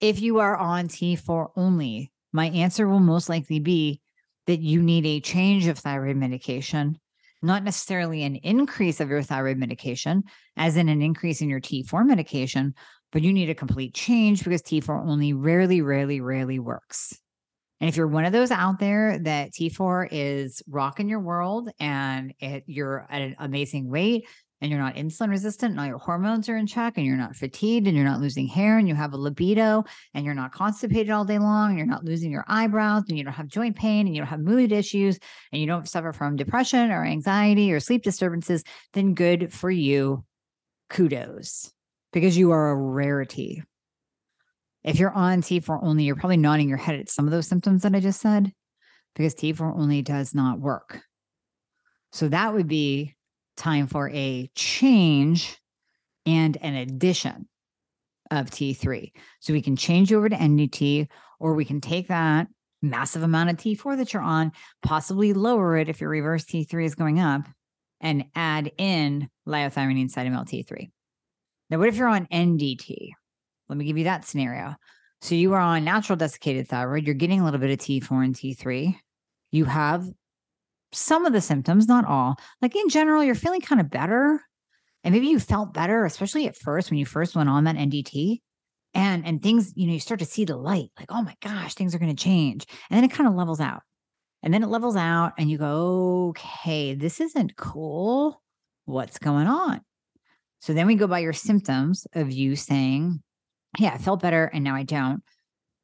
If 0.00 0.20
you 0.20 0.40
are 0.40 0.56
on 0.56 0.88
T4 0.88 1.52
only, 1.56 2.12
my 2.32 2.50
answer 2.50 2.86
will 2.86 3.00
most 3.00 3.30
likely 3.30 3.60
be 3.60 4.02
that 4.46 4.60
you 4.60 4.82
need 4.82 5.06
a 5.06 5.20
change 5.20 5.66
of 5.66 5.78
thyroid 5.78 6.16
medication, 6.16 6.98
not 7.42 7.64
necessarily 7.64 8.22
an 8.22 8.36
increase 8.36 9.00
of 9.00 9.08
your 9.08 9.22
thyroid 9.22 9.58
medication, 9.58 10.24
as 10.56 10.76
in 10.76 10.88
an 10.88 11.02
increase 11.02 11.40
in 11.40 11.48
your 11.48 11.60
T4 11.60 12.06
medication, 12.06 12.74
but 13.12 13.22
you 13.22 13.32
need 13.32 13.50
a 13.50 13.54
complete 13.54 13.94
change 13.94 14.42
because 14.42 14.62
T4 14.62 15.06
only 15.06 15.32
rarely, 15.32 15.80
rarely, 15.80 16.20
rarely 16.20 16.58
works. 16.58 17.16
And 17.80 17.88
if 17.88 17.96
you're 17.96 18.06
one 18.06 18.24
of 18.24 18.32
those 18.32 18.50
out 18.50 18.78
there 18.78 19.18
that 19.18 19.52
T4 19.52 20.08
is 20.10 20.62
rocking 20.68 21.08
your 21.08 21.20
world 21.20 21.70
and 21.78 22.32
it, 22.38 22.64
you're 22.66 23.06
at 23.10 23.22
an 23.22 23.36
amazing 23.38 23.90
weight 23.90 24.26
and 24.60 24.70
you're 24.70 24.80
not 24.80 24.94
insulin 24.94 25.28
resistant 25.28 25.72
and 25.72 25.80
all 25.80 25.86
your 25.86 25.98
hormones 25.98 26.48
are 26.48 26.56
in 26.56 26.66
check 26.66 26.94
and 26.96 27.06
you're 27.06 27.16
not 27.16 27.36
fatigued 27.36 27.86
and 27.86 27.96
you're 27.96 28.06
not 28.06 28.20
losing 28.20 28.46
hair 28.46 28.78
and 28.78 28.88
you 28.88 28.94
have 28.94 29.12
a 29.12 29.16
libido 29.16 29.84
and 30.14 30.24
you're 30.24 30.34
not 30.34 30.52
constipated 30.52 31.10
all 31.10 31.24
day 31.24 31.38
long 31.38 31.70
and 31.70 31.78
you're 31.78 31.86
not 31.86 32.04
losing 32.04 32.30
your 32.30 32.44
eyebrows 32.48 33.04
and 33.08 33.18
you 33.18 33.24
don't 33.24 33.32
have 33.32 33.48
joint 33.48 33.76
pain 33.76 34.06
and 34.06 34.14
you 34.14 34.22
don't 34.22 34.28
have 34.28 34.40
mood 34.40 34.72
issues 34.72 35.18
and 35.52 35.60
you 35.60 35.66
don't 35.66 35.88
suffer 35.88 36.12
from 36.12 36.36
depression 36.36 36.90
or 36.90 37.04
anxiety 37.04 37.72
or 37.72 37.80
sleep 37.80 38.02
disturbances, 38.02 38.64
then 38.92 39.14
good 39.14 39.52
for 39.52 39.70
you. 39.70 40.24
Kudos 40.90 41.72
because 42.14 42.38
you 42.38 42.52
are 42.52 42.70
a 42.70 42.76
rarity. 42.76 43.62
If 44.84 44.98
you're 44.98 45.12
on 45.12 45.42
T4 45.42 45.80
only, 45.82 46.04
you're 46.04 46.14
probably 46.14 46.36
nodding 46.36 46.68
your 46.68 46.78
head 46.78 46.94
at 46.94 47.10
some 47.10 47.26
of 47.26 47.32
those 47.32 47.48
symptoms 47.48 47.82
that 47.82 47.94
I 47.94 48.00
just 48.00 48.20
said 48.20 48.52
because 49.16 49.34
T4 49.34 49.76
only 49.76 50.00
does 50.00 50.32
not 50.32 50.60
work. 50.60 51.00
So 52.12 52.28
that 52.28 52.54
would 52.54 52.68
be 52.68 53.16
time 53.56 53.86
for 53.86 54.10
a 54.10 54.50
change 54.54 55.58
and 56.26 56.56
an 56.60 56.74
addition 56.74 57.48
of 58.30 58.50
T3. 58.50 59.12
So 59.40 59.52
we 59.52 59.62
can 59.62 59.76
change 59.76 60.12
over 60.12 60.28
to 60.28 60.36
NDT, 60.36 61.08
or 61.38 61.54
we 61.54 61.64
can 61.64 61.80
take 61.80 62.08
that 62.08 62.48
massive 62.82 63.22
amount 63.22 63.50
of 63.50 63.56
T4 63.56 63.96
that 63.96 64.12
you're 64.12 64.22
on, 64.22 64.52
possibly 64.82 65.32
lower 65.32 65.76
it 65.76 65.88
if 65.88 66.00
your 66.00 66.10
reverse 66.10 66.44
T3 66.44 66.84
is 66.84 66.94
going 66.94 67.20
up, 67.20 67.42
and 68.00 68.24
add 68.34 68.72
in 68.78 69.28
liothyronine 69.48 70.12
cytomel 70.12 70.46
T3. 70.46 70.90
Now, 71.70 71.78
what 71.78 71.88
if 71.88 71.96
you're 71.96 72.08
on 72.08 72.26
NDT? 72.26 73.10
Let 73.68 73.78
me 73.78 73.84
give 73.84 73.96
you 73.96 74.04
that 74.04 74.26
scenario. 74.26 74.74
So 75.22 75.34
you 75.34 75.54
are 75.54 75.60
on 75.60 75.84
natural 75.84 76.16
desiccated 76.16 76.68
thyroid, 76.68 77.06
you're 77.06 77.14
getting 77.14 77.40
a 77.40 77.44
little 77.44 77.60
bit 77.60 77.70
of 77.70 77.78
T4 77.78 78.24
and 78.24 78.34
T3. 78.34 78.94
You 79.52 79.64
have 79.64 80.06
some 80.94 81.26
of 81.26 81.32
the 81.32 81.40
symptoms, 81.40 81.86
not 81.86 82.06
all. 82.06 82.36
Like 82.62 82.76
in 82.76 82.88
general, 82.88 83.22
you're 83.22 83.34
feeling 83.34 83.60
kind 83.60 83.80
of 83.80 83.90
better. 83.90 84.40
And 85.02 85.12
maybe 85.12 85.26
you 85.26 85.38
felt 85.38 85.74
better, 85.74 86.04
especially 86.04 86.46
at 86.46 86.56
first 86.56 86.90
when 86.90 86.98
you 86.98 87.06
first 87.06 87.36
went 87.36 87.48
on 87.48 87.64
that 87.64 87.76
NDT. 87.76 88.40
And 88.96 89.26
and 89.26 89.42
things, 89.42 89.72
you 89.74 89.86
know, 89.86 89.92
you 89.92 90.00
start 90.00 90.20
to 90.20 90.26
see 90.26 90.44
the 90.44 90.56
light, 90.56 90.90
like, 90.98 91.10
oh 91.10 91.22
my 91.22 91.34
gosh, 91.42 91.74
things 91.74 91.94
are 91.94 91.98
going 91.98 92.14
to 92.14 92.22
change. 92.22 92.64
And 92.88 92.96
then 92.96 93.04
it 93.04 93.12
kind 93.12 93.28
of 93.28 93.34
levels 93.34 93.60
out. 93.60 93.82
And 94.44 94.52
then 94.52 94.62
it 94.62 94.68
levels 94.68 94.94
out 94.94 95.32
and 95.38 95.50
you 95.50 95.58
go, 95.58 96.28
okay, 96.28 96.94
this 96.94 97.20
isn't 97.20 97.56
cool. 97.56 98.40
What's 98.84 99.18
going 99.18 99.46
on? 99.46 99.80
So 100.60 100.74
then 100.74 100.86
we 100.86 100.94
go 100.94 101.06
by 101.06 101.20
your 101.20 101.32
symptoms 101.32 102.06
of 102.14 102.30
you 102.30 102.54
saying, 102.54 103.22
yeah, 103.78 103.94
I 103.94 103.98
felt 103.98 104.22
better 104.22 104.44
and 104.44 104.62
now 104.62 104.74
I 104.74 104.82
don't. 104.82 105.22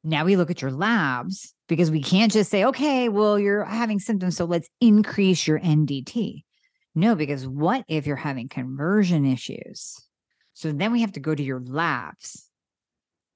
Now 0.03 0.25
we 0.25 0.35
look 0.35 0.51
at 0.51 0.61
your 0.61 0.71
labs 0.71 1.53
because 1.71 1.89
we 1.89 2.03
can't 2.03 2.33
just 2.33 2.51
say, 2.51 2.65
okay, 2.65 3.07
well, 3.07 3.39
you're 3.39 3.63
having 3.63 3.97
symptoms. 3.97 4.35
So 4.35 4.43
let's 4.43 4.67
increase 4.81 5.47
your 5.47 5.57
NDT. 5.57 6.43
No, 6.95 7.15
because 7.15 7.47
what 7.47 7.85
if 7.87 8.05
you're 8.05 8.17
having 8.17 8.49
conversion 8.49 9.25
issues? 9.25 9.95
So 10.51 10.73
then 10.73 10.91
we 10.91 10.99
have 10.99 11.13
to 11.13 11.21
go 11.21 11.33
to 11.33 11.41
your 11.41 11.61
labs. 11.61 12.49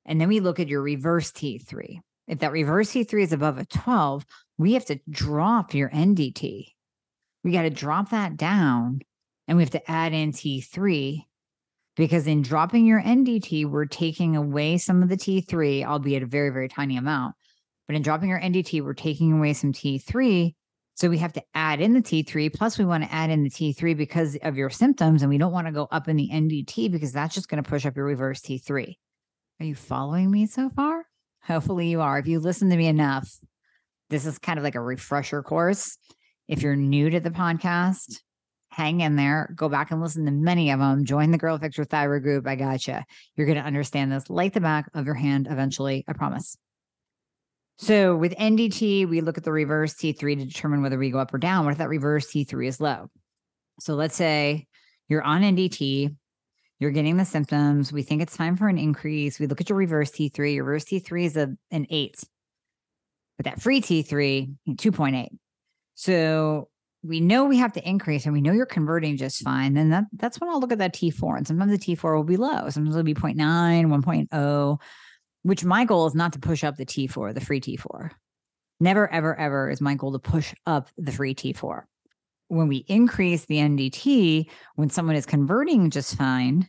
And 0.03 0.19
then 0.19 0.27
we 0.27 0.41
look 0.41 0.59
at 0.59 0.67
your 0.67 0.81
reverse 0.81 1.31
T3. 1.31 1.99
If 2.27 2.39
that 2.39 2.51
reverse 2.51 2.91
T3 2.91 3.23
is 3.23 3.31
above 3.31 3.57
a 3.57 3.63
12, 3.63 4.25
we 4.57 4.73
have 4.73 4.83
to 4.87 4.99
drop 5.09 5.73
your 5.73 5.89
NDT. 5.91 6.65
We 7.45 7.51
got 7.53 7.61
to 7.61 7.69
drop 7.69 8.09
that 8.09 8.35
down 8.35 8.99
and 9.47 9.55
we 9.55 9.63
have 9.63 9.71
to 9.71 9.89
add 9.89 10.11
in 10.11 10.33
T3 10.33 11.21
because 11.95 12.27
in 12.27 12.41
dropping 12.41 12.85
your 12.85 13.01
NDT, 13.01 13.65
we're 13.65 13.85
taking 13.85 14.35
away 14.35 14.77
some 14.77 15.01
of 15.01 15.07
the 15.07 15.15
T3, 15.15 15.85
albeit 15.85 16.23
a 16.23 16.25
very, 16.25 16.49
very 16.49 16.67
tiny 16.67 16.97
amount. 16.97 17.35
But 17.87 17.95
in 17.95 18.01
dropping 18.01 18.31
our 18.31 18.39
NDT, 18.39 18.81
we're 18.81 18.93
taking 18.93 19.33
away 19.33 19.53
some 19.53 19.73
T3. 19.73 20.53
So 20.95 21.09
we 21.09 21.17
have 21.17 21.33
to 21.33 21.43
add 21.53 21.81
in 21.81 21.93
the 21.93 22.01
T3. 22.01 22.53
Plus, 22.53 22.77
we 22.77 22.85
want 22.85 23.03
to 23.03 23.13
add 23.13 23.29
in 23.29 23.43
the 23.43 23.49
T3 23.49 23.97
because 23.97 24.37
of 24.43 24.55
your 24.55 24.69
symptoms. 24.69 25.21
And 25.21 25.29
we 25.29 25.37
don't 25.37 25.51
want 25.51 25.67
to 25.67 25.73
go 25.73 25.87
up 25.91 26.07
in 26.07 26.15
the 26.15 26.29
NDT 26.31 26.91
because 26.91 27.11
that's 27.11 27.35
just 27.35 27.49
going 27.49 27.61
to 27.61 27.69
push 27.69 27.85
up 27.85 27.95
your 27.95 28.05
reverse 28.05 28.41
T3. 28.41 28.95
Are 29.59 29.65
you 29.65 29.75
following 29.75 30.31
me 30.31 30.47
so 30.47 30.69
far? 30.69 31.05
Hopefully, 31.43 31.89
you 31.89 32.01
are. 32.01 32.17
If 32.17 32.27
you 32.27 32.39
listen 32.39 32.69
to 32.69 32.77
me 32.77 32.87
enough, 32.87 33.29
this 34.09 34.25
is 34.25 34.39
kind 34.39 34.57
of 34.57 34.63
like 34.63 34.75
a 34.75 34.81
refresher 34.81 35.43
course. 35.43 35.97
If 36.47 36.61
you're 36.61 36.75
new 36.75 37.09
to 37.09 37.19
the 37.19 37.29
podcast, 37.29 38.21
hang 38.69 39.01
in 39.01 39.15
there, 39.15 39.53
go 39.55 39.69
back 39.69 39.91
and 39.91 40.01
listen 40.01 40.25
to 40.25 40.31
many 40.31 40.71
of 40.71 40.79
them. 40.79 41.05
Join 41.05 41.31
the 41.31 41.37
Girl 41.37 41.57
Fix 41.57 41.77
Your 41.77 41.85
Thyroid 41.85 42.23
group. 42.23 42.47
I 42.47 42.55
gotcha. 42.55 43.05
You're 43.35 43.47
going 43.47 43.57
to 43.57 43.63
understand 43.63 44.11
this 44.11 44.29
like 44.29 44.53
the 44.53 44.61
back 44.61 44.89
of 44.93 45.05
your 45.05 45.15
hand 45.15 45.47
eventually. 45.49 46.03
I 46.07 46.13
promise. 46.13 46.57
So 47.77 48.15
with 48.15 48.33
NDT, 48.35 49.07
we 49.09 49.21
look 49.21 49.37
at 49.37 49.43
the 49.43 49.51
reverse 49.51 49.93
T3 49.93 50.39
to 50.39 50.45
determine 50.45 50.81
whether 50.81 50.97
we 50.97 51.11
go 51.11 51.19
up 51.19 51.33
or 51.33 51.37
down. 51.37 51.65
What 51.65 51.71
if 51.71 51.77
that 51.79 51.89
reverse 51.89 52.27
T3 52.27 52.67
is 52.67 52.79
low? 52.79 53.09
So 53.79 53.95
let's 53.95 54.15
say 54.15 54.67
you're 55.09 55.23
on 55.23 55.41
NDT, 55.41 56.15
you're 56.79 56.91
getting 56.91 57.17
the 57.17 57.25
symptoms. 57.25 57.91
We 57.91 58.03
think 58.03 58.21
it's 58.21 58.37
time 58.37 58.55
for 58.55 58.67
an 58.67 58.77
increase. 58.77 59.39
We 59.39 59.47
look 59.47 59.61
at 59.61 59.69
your 59.69 59.77
reverse 59.77 60.11
T3. 60.11 60.55
Your 60.55 60.63
reverse 60.63 60.85
T3 60.85 61.25
is 61.25 61.37
a, 61.37 61.53
an 61.71 61.85
eight, 61.89 62.23
but 63.37 63.45
that 63.45 63.61
free 63.61 63.81
T3, 63.81 64.55
2.8. 64.69 65.27
So 65.95 66.69
we 67.03 67.19
know 67.19 67.45
we 67.45 67.57
have 67.57 67.73
to 67.73 67.87
increase 67.87 68.25
and 68.25 68.33
we 68.33 68.41
know 68.41 68.51
you're 68.51 68.65
converting 68.65 69.17
just 69.17 69.43
fine, 69.43 69.73
then 69.73 69.89
that, 69.89 70.05
that's 70.13 70.39
when 70.39 70.49
I'll 70.49 70.59
look 70.59 70.71
at 70.71 70.79
that 70.79 70.95
T4. 70.95 71.37
And 71.37 71.47
sometimes 71.47 71.71
the 71.71 71.95
T4 71.95 72.15
will 72.15 72.23
be 72.23 72.37
low. 72.37 72.69
Sometimes 72.69 72.95
it'll 72.95 73.03
be 73.03 73.13
0.9, 73.13 73.37
1.0, 73.37 74.81
which 75.45 75.63
my 75.63 75.85
goal 75.85 76.07
is 76.07 76.15
not 76.15 76.33
to 76.33 76.39
push 76.39 76.63
up 76.63 76.75
the 76.75 76.87
T4, 76.87 77.31
the 77.31 77.39
free 77.39 77.61
T4. 77.61 78.09
Never, 78.79 79.07
ever, 79.13 79.39
ever 79.39 79.69
is 79.69 79.79
my 79.79 79.93
goal 79.93 80.11
to 80.13 80.19
push 80.19 80.55
up 80.65 80.89
the 80.97 81.11
free 81.11 81.35
T4. 81.35 81.83
When 82.47 82.67
we 82.67 82.77
increase 82.87 83.45
the 83.45 83.57
NDT, 83.57 84.49
when 84.73 84.89
someone 84.89 85.15
is 85.15 85.27
converting 85.27 85.91
just 85.91 86.15
fine, 86.15 86.67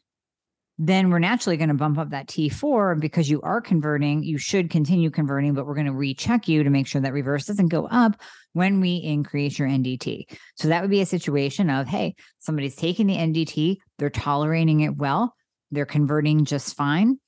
then 0.77 1.09
we're 1.09 1.21
naturally 1.21 1.57
going 1.57 1.71
to 1.71 1.75
bump 1.75 1.97
up 1.97 2.11
that 2.11 2.27
T4 2.27 3.01
because 3.01 3.31
you 3.31 3.41
are 3.41 3.63
converting. 3.63 4.23
You 4.23 4.37
should 4.37 4.69
continue 4.69 5.09
converting, 5.09 5.55
but 5.55 5.67
we're 5.67 5.75
going 5.75 5.87
to 5.87 5.93
recheck 5.95 6.47
you 6.47 6.63
to 6.63 6.69
make 6.69 6.87
sure 6.87 7.01
that 7.01 7.15
reverse 7.15 7.47
doesn't 7.47 7.69
go 7.69 7.87
up 7.87 8.21
when 8.53 8.83
we 8.83 8.97
increase 8.97 9.59
your 9.59 9.69
NDT. 9.69 10.25
So 10.57 10.69
that 10.69 10.83
would 10.83 10.91
be 10.91 11.01
a 11.01 11.07
situation 11.07 11.71
of, 11.71 11.87
hey, 11.87 12.15
somebody's 12.41 12.77
taking 12.77 13.07
the 13.07 13.17
NDT, 13.17 13.79
they're 13.99 14.11
tolerating 14.11 14.81
it 14.81 14.99
well, 14.99 15.35
they're 15.71 15.87
converting 15.87 16.45
just 16.45 16.77
fine. 16.77 17.19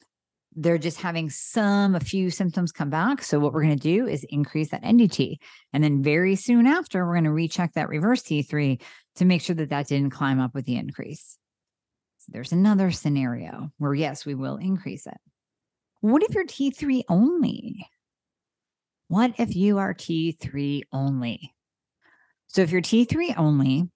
They're 0.60 0.76
just 0.76 1.00
having 1.00 1.30
some, 1.30 1.94
a 1.94 2.00
few 2.00 2.30
symptoms 2.30 2.72
come 2.72 2.90
back. 2.90 3.22
So, 3.22 3.38
what 3.38 3.52
we're 3.52 3.62
going 3.62 3.78
to 3.78 3.82
do 3.82 4.08
is 4.08 4.26
increase 4.28 4.70
that 4.70 4.82
NDT. 4.82 5.36
And 5.72 5.84
then, 5.84 6.02
very 6.02 6.34
soon 6.34 6.66
after, 6.66 7.06
we're 7.06 7.14
going 7.14 7.24
to 7.24 7.32
recheck 7.32 7.74
that 7.74 7.88
reverse 7.88 8.22
T3 8.22 8.80
to 9.16 9.24
make 9.24 9.40
sure 9.40 9.54
that 9.54 9.70
that 9.70 9.86
didn't 9.86 10.10
climb 10.10 10.40
up 10.40 10.54
with 10.54 10.64
the 10.64 10.76
increase 10.76 11.38
So 12.18 12.32
there's 12.32 12.50
another 12.50 12.90
scenario 12.90 13.70
where, 13.78 13.94
yes, 13.94 14.26
we 14.26 14.34
will 14.34 14.56
increase 14.56 15.06
it. 15.06 15.16
What 16.00 16.24
if 16.24 16.34
you're 16.34 16.44
T3 16.44 17.04
only? 17.08 17.86
What 19.06 19.34
if 19.38 19.54
you 19.54 19.78
are 19.78 19.94
T3 19.94 20.82
only? 20.92 21.54
So, 22.48 22.62
if 22.62 22.72
you're 22.72 22.82
T3 22.82 23.38
only 23.38 23.88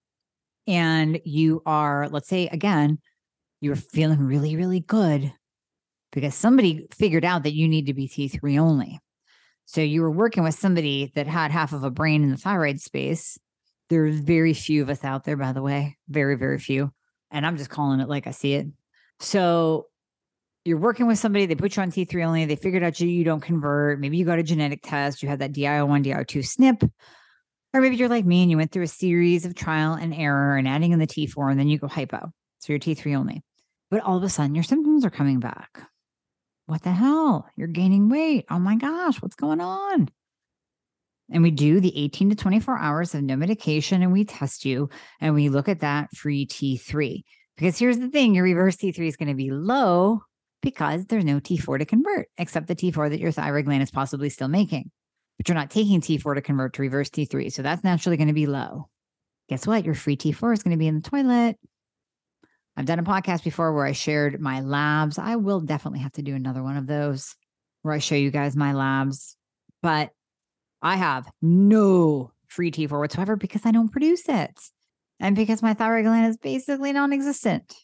and 0.68 1.20
you 1.24 1.60
are, 1.66 2.08
let's 2.08 2.28
say, 2.28 2.46
again, 2.46 3.00
you're 3.60 3.74
feeling 3.74 4.20
really, 4.20 4.54
really 4.54 4.80
good 4.80 5.32
because 6.12 6.34
somebody 6.34 6.86
figured 6.92 7.24
out 7.24 7.42
that 7.42 7.54
you 7.54 7.68
need 7.68 7.86
to 7.86 7.94
be 7.94 8.08
T3 8.08 8.58
only. 8.58 9.00
So, 9.64 9.80
you 9.80 10.02
were 10.02 10.10
working 10.10 10.42
with 10.42 10.54
somebody 10.54 11.12
that 11.14 11.26
had 11.26 11.50
half 11.50 11.72
of 11.72 11.84
a 11.84 11.90
brain 11.90 12.22
in 12.22 12.30
the 12.30 12.36
thyroid 12.36 12.80
space. 12.80 13.38
There's 13.88 14.18
very 14.18 14.54
few 14.54 14.82
of 14.82 14.90
us 14.90 15.04
out 15.04 15.24
there, 15.24 15.36
by 15.36 15.52
the 15.52 15.62
way, 15.62 15.96
very, 16.08 16.36
very 16.36 16.58
few. 16.58 16.92
And 17.30 17.46
I'm 17.46 17.56
just 17.56 17.70
calling 17.70 18.00
it 18.00 18.08
like 18.08 18.26
I 18.26 18.32
see 18.32 18.54
it. 18.54 18.66
So 19.20 19.86
you're 20.64 20.78
working 20.78 21.06
with 21.06 21.18
somebody, 21.18 21.46
they 21.46 21.54
put 21.54 21.76
you 21.76 21.82
on 21.82 21.90
T3 21.90 22.24
only, 22.24 22.44
they 22.44 22.56
figured 22.56 22.82
out 22.82 23.00
you, 23.00 23.08
you 23.08 23.24
don't 23.24 23.40
convert. 23.40 24.00
Maybe 24.00 24.16
you 24.16 24.24
got 24.24 24.38
a 24.38 24.44
genetic 24.44 24.82
test, 24.82 25.22
you 25.22 25.28
had 25.28 25.40
that 25.40 25.52
DIO1, 25.52 26.04
DIO2 26.04 26.40
SNP. 26.40 26.90
Or 27.74 27.80
maybe 27.80 27.96
you're 27.96 28.08
like 28.08 28.26
me 28.26 28.42
and 28.42 28.50
you 28.50 28.58
went 28.58 28.70
through 28.70 28.84
a 28.84 28.88
series 28.88 29.46
of 29.46 29.54
trial 29.54 29.94
and 29.94 30.12
error 30.14 30.56
and 30.56 30.68
adding 30.68 30.92
in 30.92 30.98
the 30.98 31.06
T4, 31.06 31.50
and 31.50 31.58
then 31.58 31.68
you 31.68 31.78
go 31.78 31.88
hypo. 31.88 32.30
So 32.58 32.72
you're 32.72 32.78
T3 32.78 33.16
only. 33.16 33.42
But 33.90 34.02
all 34.02 34.16
of 34.16 34.22
a 34.22 34.28
sudden, 34.28 34.54
your 34.54 34.64
symptoms 34.64 35.04
are 35.04 35.10
coming 35.10 35.40
back. 35.40 35.82
What 36.66 36.82
the 36.82 36.92
hell? 36.92 37.46
You're 37.56 37.68
gaining 37.68 38.08
weight. 38.08 38.46
Oh 38.50 38.58
my 38.58 38.76
gosh, 38.76 39.20
what's 39.20 39.36
going 39.36 39.60
on? 39.60 40.08
And 41.30 41.42
we 41.42 41.50
do 41.50 41.80
the 41.80 41.96
18 41.96 42.30
to 42.30 42.36
24 42.36 42.78
hours 42.78 43.14
of 43.14 43.22
no 43.22 43.36
medication 43.36 44.02
and 44.02 44.12
we 44.12 44.24
test 44.24 44.64
you 44.64 44.90
and 45.20 45.34
we 45.34 45.48
look 45.48 45.68
at 45.68 45.80
that 45.80 46.14
free 46.14 46.46
T3. 46.46 47.22
Because 47.56 47.78
here's 47.78 47.98
the 47.98 48.08
thing 48.08 48.34
your 48.34 48.44
reverse 48.44 48.76
T3 48.76 49.06
is 49.06 49.16
going 49.16 49.28
to 49.28 49.34
be 49.34 49.50
low 49.50 50.22
because 50.62 51.06
there's 51.06 51.24
no 51.24 51.40
T4 51.40 51.78
to 51.80 51.84
convert, 51.84 52.28
except 52.38 52.68
the 52.68 52.76
T4 52.76 53.10
that 53.10 53.20
your 53.20 53.32
thyroid 53.32 53.64
gland 53.64 53.82
is 53.82 53.90
possibly 53.90 54.30
still 54.30 54.48
making. 54.48 54.90
But 55.38 55.48
you're 55.48 55.56
not 55.56 55.70
taking 55.70 56.00
T4 56.00 56.36
to 56.36 56.42
convert 56.42 56.74
to 56.74 56.82
reverse 56.82 57.10
T3. 57.10 57.52
So 57.52 57.62
that's 57.62 57.84
naturally 57.84 58.16
going 58.16 58.28
to 58.28 58.34
be 58.34 58.46
low. 58.46 58.88
Guess 59.48 59.66
what? 59.66 59.84
Your 59.84 59.94
free 59.94 60.16
T4 60.16 60.52
is 60.52 60.62
going 60.62 60.72
to 60.72 60.78
be 60.78 60.86
in 60.86 60.94
the 60.94 61.08
toilet. 61.08 61.58
I've 62.76 62.86
done 62.86 62.98
a 62.98 63.04
podcast 63.04 63.44
before 63.44 63.72
where 63.74 63.84
I 63.84 63.92
shared 63.92 64.40
my 64.40 64.60
labs. 64.60 65.18
I 65.18 65.36
will 65.36 65.60
definitely 65.60 66.00
have 66.00 66.12
to 66.12 66.22
do 66.22 66.34
another 66.34 66.62
one 66.62 66.76
of 66.76 66.86
those 66.86 67.34
where 67.82 67.94
I 67.94 67.98
show 67.98 68.14
you 68.14 68.30
guys 68.30 68.56
my 68.56 68.72
labs. 68.72 69.36
But 69.82 70.10
I 70.80 70.96
have 70.96 71.28
no 71.42 72.32
free 72.48 72.70
T4 72.70 72.98
whatsoever 72.98 73.36
because 73.36 73.62
I 73.64 73.72
don't 73.72 73.90
produce 73.90 74.28
it. 74.28 74.58
And 75.20 75.36
because 75.36 75.62
my 75.62 75.74
thyroid 75.74 76.04
gland 76.04 76.26
is 76.26 76.36
basically 76.36 76.92
non 76.92 77.12
existent. 77.12 77.74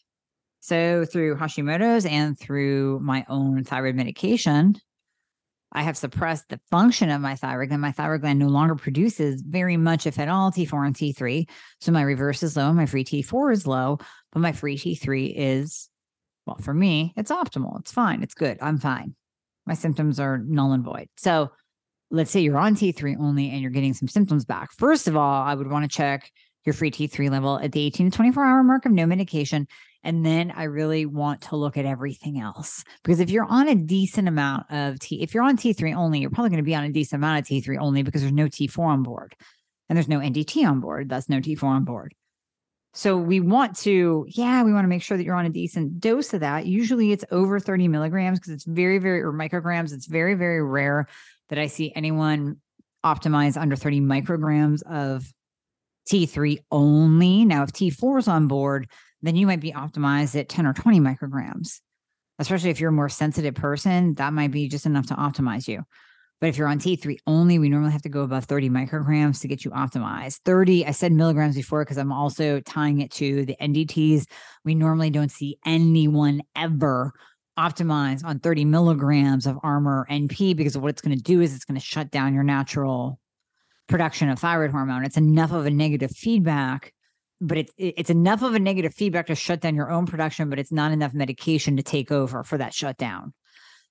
So, 0.61 1.05
through 1.05 1.37
Hashimoto's 1.37 2.05
and 2.05 2.37
through 2.37 2.99
my 2.99 3.25
own 3.29 3.63
thyroid 3.63 3.95
medication, 3.95 4.75
I 5.71 5.83
have 5.83 5.97
suppressed 5.97 6.49
the 6.49 6.59
function 6.71 7.09
of 7.09 7.21
my 7.21 7.35
thyroid 7.35 7.69
gland. 7.69 7.81
My 7.81 7.91
thyroid 7.91 8.21
gland 8.21 8.39
no 8.39 8.47
longer 8.47 8.75
produces 8.75 9.41
very 9.41 9.77
much, 9.77 10.07
if 10.07 10.17
at 10.17 10.27
all, 10.27 10.51
T4 10.51 10.87
and 10.87 10.95
T3. 10.95 11.47
So, 11.79 11.91
my 11.91 12.01
reverse 12.01 12.41
is 12.41 12.57
low, 12.57 12.73
my 12.73 12.85
free 12.85 13.03
T4 13.03 13.53
is 13.53 13.67
low, 13.67 13.99
but 14.31 14.39
my 14.39 14.51
free 14.51 14.77
T3 14.77 15.33
is, 15.35 15.89
well, 16.45 16.57
for 16.57 16.73
me, 16.73 17.13
it's 17.15 17.31
optimal. 17.31 17.79
It's 17.81 17.91
fine. 17.91 18.23
It's 18.23 18.33
good. 18.33 18.57
I'm 18.61 18.79
fine. 18.79 19.15
My 19.67 19.75
symptoms 19.75 20.19
are 20.19 20.39
null 20.39 20.73
and 20.73 20.83
void. 20.83 21.07
So, 21.17 21.51
let's 22.11 22.31
say 22.31 22.39
you're 22.41 22.57
on 22.57 22.75
T3 22.75 23.17
only 23.19 23.51
and 23.51 23.61
you're 23.61 23.69
getting 23.69 23.93
some 23.93 24.07
symptoms 24.07 24.45
back. 24.45 24.71
First 24.73 25.07
of 25.07 25.15
all, 25.15 25.43
I 25.43 25.53
would 25.53 25.69
want 25.69 25.89
to 25.89 25.95
check 25.95 26.31
your 26.69 26.73
free 26.75 26.91
T3 26.91 27.29
level 27.31 27.59
at 27.59 27.71
the 27.71 27.81
18 27.81 28.11
to 28.11 28.15
24 28.15 28.45
hour 28.45 28.63
mark 28.63 28.85
of 28.85 28.91
no 28.91 29.05
medication 29.05 29.67
and 30.03 30.25
then 30.25 30.51
I 30.55 30.63
really 30.63 31.05
want 31.05 31.41
to 31.41 31.55
look 31.57 31.77
at 31.77 31.85
everything 31.85 32.39
else. 32.39 32.83
Because 33.03 33.19
if 33.19 33.29
you're 33.29 33.45
on 33.45 33.67
a 33.67 33.75
decent 33.75 34.27
amount 34.27 34.71
of 34.71 34.99
T, 34.99 35.21
if 35.21 35.33
you're 35.33 35.43
on 35.43 35.57
T3 35.57 35.95
only, 35.95 36.19
you're 36.19 36.29
probably 36.29 36.51
going 36.51 36.63
to 36.63 36.63
be 36.63 36.75
on 36.75 36.85
a 36.85 36.91
decent 36.91 37.19
amount 37.19 37.39
of 37.39 37.45
T3 37.45 37.77
only 37.79 38.03
because 38.03 38.21
there's 38.21 38.33
no 38.33 38.45
T4 38.45 38.79
on 38.79 39.03
board 39.03 39.35
and 39.89 39.97
there's 39.97 40.07
no 40.07 40.19
NDT 40.19 40.65
on 40.65 40.79
board. 40.79 41.09
That's 41.09 41.27
no 41.27 41.39
T4 41.39 41.63
on 41.63 41.83
board. 41.83 42.13
So 42.93 43.17
we 43.17 43.39
want 43.39 43.75
to, 43.79 44.25
yeah, 44.29 44.63
we 44.63 44.73
want 44.73 44.85
to 44.85 44.89
make 44.89 45.03
sure 45.03 45.15
that 45.17 45.23
you're 45.23 45.35
on 45.35 45.45
a 45.45 45.49
decent 45.49 45.99
dose 45.99 46.33
of 46.33 46.39
that. 46.39 46.65
Usually 46.65 47.11
it's 47.11 47.25
over 47.29 47.59
30 47.59 47.87
milligrams 47.87 48.39
because 48.39 48.53
it's 48.53 48.65
very, 48.65 48.97
very, 48.97 49.21
or 49.21 49.31
micrograms. 49.31 49.93
It's 49.93 50.07
very, 50.07 50.33
very 50.33 50.63
rare 50.63 51.07
that 51.49 51.59
I 51.59 51.67
see 51.67 51.91
anyone 51.95 52.57
optimize 53.05 53.59
under 53.59 53.75
30 53.75 54.01
micrograms 54.01 54.81
of 54.83 55.31
T3 56.09 56.57
only. 56.71 57.45
Now, 57.45 57.63
if 57.63 57.71
T4 57.71 58.19
is 58.19 58.27
on 58.27 58.47
board, 58.47 58.89
then 59.21 59.35
you 59.35 59.45
might 59.45 59.59
be 59.59 59.71
optimized 59.71 60.39
at 60.39 60.49
10 60.49 60.65
or 60.65 60.73
20 60.73 60.99
micrograms. 60.99 61.79
Especially 62.39 62.69
if 62.69 62.79
you're 62.79 62.89
a 62.89 62.93
more 62.93 63.09
sensitive 63.09 63.55
person, 63.55 64.13
that 64.15 64.33
might 64.33 64.51
be 64.51 64.69
just 64.69 64.85
enough 64.85 65.07
to 65.07 65.13
optimize 65.13 65.67
you. 65.67 65.83
But 66.39 66.47
if 66.47 66.57
you're 66.57 66.69
on 66.69 66.79
T3 66.79 67.17
only, 67.27 67.59
we 67.59 67.67
normally 67.67 67.91
have 67.91 68.01
to 68.03 68.09
go 68.09 68.21
above 68.21 68.45
30 68.45 68.69
micrograms 68.69 69.41
to 69.41 69.47
get 69.49 69.65
you 69.65 69.71
optimized. 69.71 70.39
30, 70.45 70.85
I 70.85 70.91
said 70.91 71.11
milligrams 71.11 71.55
before 71.55 71.83
because 71.83 71.97
I'm 71.97 72.13
also 72.13 72.61
tying 72.61 73.01
it 73.01 73.11
to 73.11 73.45
the 73.45 73.57
NDTs. 73.61 74.25
We 74.63 74.73
normally 74.73 75.09
don't 75.09 75.31
see 75.31 75.57
anyone 75.65 76.41
ever 76.55 77.11
optimize 77.57 78.23
on 78.23 78.39
30 78.39 78.63
milligrams 78.63 79.45
of 79.45 79.59
Armour 79.63 80.07
NP 80.09 80.55
because 80.55 80.77
what 80.77 80.89
it's 80.89 81.01
going 81.01 81.17
to 81.17 81.21
do 81.21 81.41
is 81.41 81.53
it's 81.53 81.65
going 81.65 81.79
to 81.79 81.85
shut 81.85 82.09
down 82.09 82.33
your 82.33 82.43
natural 82.43 83.19
production 83.89 84.29
of 84.29 84.39
thyroid 84.39 84.71
hormone. 84.71 85.03
It's 85.03 85.17
enough 85.17 85.51
of 85.51 85.65
a 85.65 85.71
negative 85.71 86.11
feedback 86.11 86.93
but 87.41 87.57
it's 87.57 87.73
it's 87.77 88.09
enough 88.09 88.41
of 88.41 88.53
a 88.53 88.59
negative 88.59 88.93
feedback 88.93 89.27
to 89.27 89.35
shut 89.35 89.61
down 89.61 89.75
your 89.75 89.91
own 89.91 90.05
production, 90.05 90.49
but 90.49 90.59
it's 90.59 90.71
not 90.71 90.91
enough 90.91 91.13
medication 91.13 91.77
to 91.77 91.83
take 91.83 92.11
over 92.11 92.43
for 92.43 92.57
that 92.57 92.73
shutdown. 92.73 93.33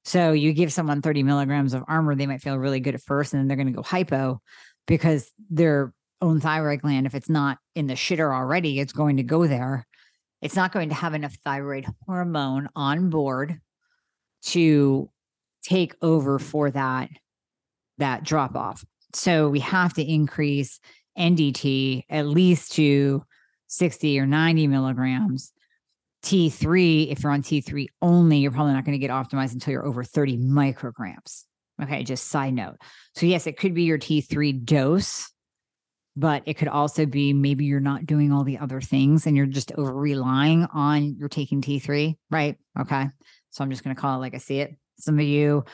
So 0.04 0.32
you 0.32 0.52
give 0.52 0.72
someone 0.72 1.02
30 1.02 1.22
milligrams 1.22 1.74
of 1.74 1.84
Armour, 1.88 2.14
they 2.14 2.26
might 2.26 2.42
feel 2.42 2.56
really 2.56 2.80
good 2.80 2.94
at 2.94 3.02
first, 3.02 3.32
and 3.32 3.40
then 3.40 3.48
they're 3.48 3.56
going 3.56 3.72
to 3.72 3.72
go 3.72 3.82
hypo 3.82 4.40
because 4.87 5.30
their 5.50 5.92
own 6.20 6.40
thyroid 6.40 6.82
gland, 6.82 7.06
if 7.06 7.14
it's 7.14 7.28
not 7.28 7.58
in 7.74 7.87
the 7.87 7.94
shitter 7.94 8.34
already, 8.34 8.80
it's 8.80 8.92
going 8.92 9.16
to 9.18 9.22
go 9.22 9.46
there. 9.46 9.87
It's 10.40 10.56
not 10.56 10.72
going 10.72 10.90
to 10.90 10.94
have 10.94 11.14
enough 11.14 11.34
thyroid 11.44 11.87
hormone 12.06 12.68
on 12.76 13.11
board 13.11 13.61
to 14.42 15.11
take 15.62 15.94
over 16.00 16.38
for 16.38 16.70
that 16.70 17.11
that 17.98 18.22
drop 18.22 18.54
off. 18.54 18.84
So 19.14 19.49
we 19.49 19.61
have 19.61 19.94
to 19.94 20.03
increase 20.03 20.81
NDT 21.18 22.05
at 22.11 22.27
least 22.27 22.73
to 22.73 23.25
60 23.68 24.18
or 24.21 24.27
90 24.27 24.66
milligrams. 24.66 25.53
T3, 26.25 27.11
if 27.11 27.23
you're 27.23 27.33
on 27.33 27.42
T3 27.42 27.87
only, 28.03 28.38
you're 28.38 28.51
probably 28.51 28.73
not 28.73 28.85
going 28.85 28.99
to 28.99 29.07
get 29.07 29.11
optimized 29.11 29.53
until 29.53 29.73
you're 29.73 29.87
over 29.87 30.03
30 30.03 30.38
micrograms. 30.38 31.44
Okay, 31.81 32.03
just 32.03 32.29
side 32.29 32.55
note. 32.55 32.77
So, 33.14 33.27
yes, 33.27 33.47
it 33.47 33.57
could 33.57 33.73
be 33.73 33.85
your 33.85 33.99
T3 33.99 34.64
dose, 34.64 35.31
but 36.16 36.42
it 36.44 36.55
could 36.55 36.68
also 36.68 37.07
be 37.07 37.33
maybe 37.33 37.66
you're 37.66 37.79
not 37.79 38.05
doing 38.05 38.33
all 38.33 38.42
the 38.42 38.59
other 38.59 38.81
things 38.81 39.27
and 39.27 39.37
you're 39.37 39.47
just 39.47 39.71
over 39.73 39.94
relying 39.94 40.66
on 40.75 41.14
you're 41.16 41.29
taking 41.29 41.62
T3, 41.62 42.16
right? 42.31 42.57
Okay. 42.81 43.07
So, 43.51 43.62
I'm 43.62 43.71
just 43.71 43.85
going 43.85 43.94
to 43.94 44.01
call 44.01 44.16
it 44.16 44.21
like 44.21 44.35
I 44.35 44.38
see 44.38 44.59
it. 44.59 44.75
Some 44.99 45.21
of 45.21 45.25
you, 45.25 45.64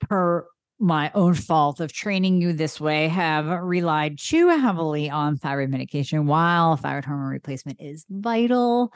per 0.00 0.44
my 0.78 1.10
own 1.14 1.34
fault 1.34 1.80
of 1.80 1.92
training 1.92 2.40
you 2.40 2.52
this 2.52 2.80
way 2.80 3.08
have 3.08 3.46
relied 3.46 4.18
too 4.18 4.48
heavily 4.48 5.08
on 5.08 5.36
thyroid 5.36 5.70
medication 5.70 6.26
while 6.26 6.76
thyroid 6.76 7.04
hormone 7.04 7.28
replacement 7.28 7.80
is 7.80 8.04
vital. 8.10 8.92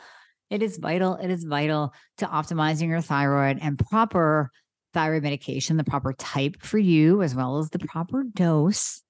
It 0.51 0.63
is 0.63 0.79
vital. 0.79 1.17
It 1.17 1.31
is 1.31 1.45
vital 1.45 1.93
to 2.19 2.27
optimizing 2.27 2.89
your 2.89 3.01
thyroid 3.01 3.59
and 3.61 3.79
proper 3.79 4.51
thyroid 4.95 5.23
medication, 5.23 5.77
the 5.77 5.85
proper 5.85 6.13
type 6.15 6.57
for 6.61 6.79
you, 6.79 7.23
as 7.23 7.35
well 7.35 7.59
as 7.59 7.71
the 7.71 7.79
proper 7.79 8.25
dose, 8.35 9.03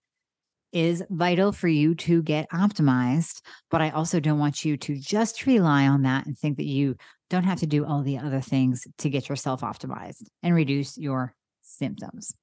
is 0.73 1.03
vital 1.09 1.53
for 1.53 1.69
you 1.69 1.95
to 1.95 2.23
get 2.23 2.51
optimized. 2.51 3.41
But 3.71 3.81
I 3.81 3.91
also 3.91 4.21
don't 4.21 4.39
want 4.39 4.65
you 4.65 4.77
to 4.77 4.97
just 4.97 5.47
rely 5.47 5.87
on 5.87 6.03
that 6.03 6.27
and 6.27 6.37
think 6.37 6.59
that 6.59 6.67
you 6.67 6.97
don't 7.31 7.45
have 7.45 7.61
to 7.61 7.67
do 7.67 7.87
all 7.87 8.03
the 8.03 8.19
other 8.19 8.41
things 8.41 8.87
to 8.99 9.09
get 9.09 9.29
yourself 9.29 9.63
optimized 9.63 10.25
and 10.43 10.55
reduce 10.55 10.99
your 10.99 11.35
symptoms. 11.63 12.35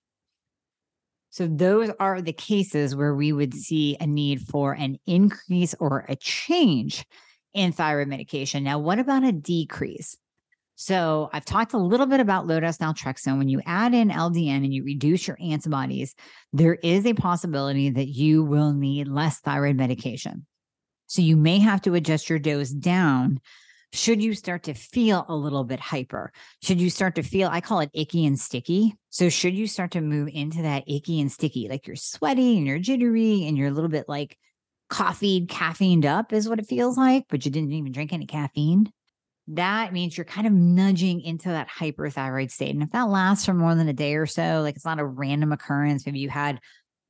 So 1.36 1.48
those 1.48 1.92
are 2.00 2.22
the 2.22 2.32
cases 2.32 2.96
where 2.96 3.14
we 3.14 3.34
would 3.34 3.52
mm. 3.52 3.58
see 3.58 3.98
a 4.00 4.08
need 4.08 4.40
for 4.48 4.72
an 4.72 4.98
increase 5.06 5.76
or 5.82 6.06
a 6.08 6.16
change 6.16 7.06
in 7.54 7.74
thyroid 7.74 8.08
medication. 8.08 8.64
Now, 8.64 8.80
what 8.80 9.00
about 9.00 9.26
a 9.26 9.34
decrease? 9.34 10.16
So 10.76 11.30
I've 11.34 11.44
talked 11.44 11.74
a 11.74 11.78
little 11.78 12.06
bit 12.06 12.22
about 12.22 12.48
low 12.48 12.62
dose 12.62 12.78
naltrexone. 12.78 13.38
When 13.38 13.50
you 13.50 13.62
add 13.66 13.94
in 13.94 14.12
LDN 14.12 14.64
and 14.64 14.74
you 14.74 14.86
reduce 14.86 15.28
your 15.28 15.38
antibodies, 15.42 16.16
there 16.54 16.76
is 16.76 17.06
a 17.06 17.14
possibility 17.14 17.90
that 17.90 18.08
you 18.08 18.42
will 18.42 18.72
need 18.72 19.10
less 19.10 19.42
thyroid 19.42 19.76
medication. 19.76 20.46
So 21.08 21.22
you 21.22 21.36
may 21.36 21.60
have 21.60 21.82
to 21.82 21.96
adjust 21.96 22.30
your 22.30 22.40
dose 22.40 22.70
down 22.70 23.42
should 23.96 24.22
you 24.22 24.34
start 24.34 24.64
to 24.64 24.74
feel 24.74 25.26
a 25.28 25.36
little 25.36 25.64
bit 25.64 25.80
hyper? 25.80 26.32
Should 26.62 26.82
you 26.82 26.90
start 26.90 27.16
to 27.16 27.24
feel, 27.24 27.50
I 27.50 27.62
call 27.62 27.80
it 27.80 27.90
icky 27.94 28.26
and 28.26 28.40
sticky. 28.40 28.96
So, 29.10 29.30
should 29.30 29.56
you 29.56 29.68
start 29.68 29.92
to 29.92 30.02
move 30.02 30.30
into 30.32 30.62
that 30.64 30.84
icky 30.88 31.22
and 31.22 31.32
sticky, 31.32 31.68
like 31.70 31.88
you're 31.88 31.96
sweaty 31.96 32.58
and 32.58 32.68
you're 32.68 32.80
jittery 32.80 33.46
and 33.48 33.58
you're 33.58 33.70
a 33.70 33.72
little 33.72 33.90
bit 33.90 34.06
like 34.08 34.38
coffee, 34.90 35.46
caffeined 35.48 36.06
up, 36.06 36.34
is 36.34 36.48
what 36.48 36.60
it 36.60 36.68
feels 36.68 36.98
like, 36.98 37.26
but 37.30 37.46
you 37.46 37.52
didn't 37.52 37.72
even 37.72 37.92
drink 37.92 38.14
any 38.14 38.26
caffeine? 38.26 38.92
That 39.48 39.94
means 39.94 40.18
you're 40.18 40.26
kind 40.26 40.48
of 40.48 40.54
nudging 40.54 41.22
into 41.22 41.50
that 41.50 41.70
hyperthyroid 41.70 42.52
state. 42.52 42.74
And 42.74 42.84
if 42.84 42.92
that 42.92 43.10
lasts 43.10 43.46
for 43.46 43.54
more 43.54 43.76
than 43.76 43.88
a 43.88 43.94
day 43.94 44.16
or 44.16 44.26
so, 44.26 44.62
like 44.62 44.76
it's 44.76 44.86
not 44.86 45.00
a 45.00 45.06
random 45.06 45.52
occurrence, 45.52 46.06
maybe 46.06 46.20
you 46.20 46.30
had 46.30 46.60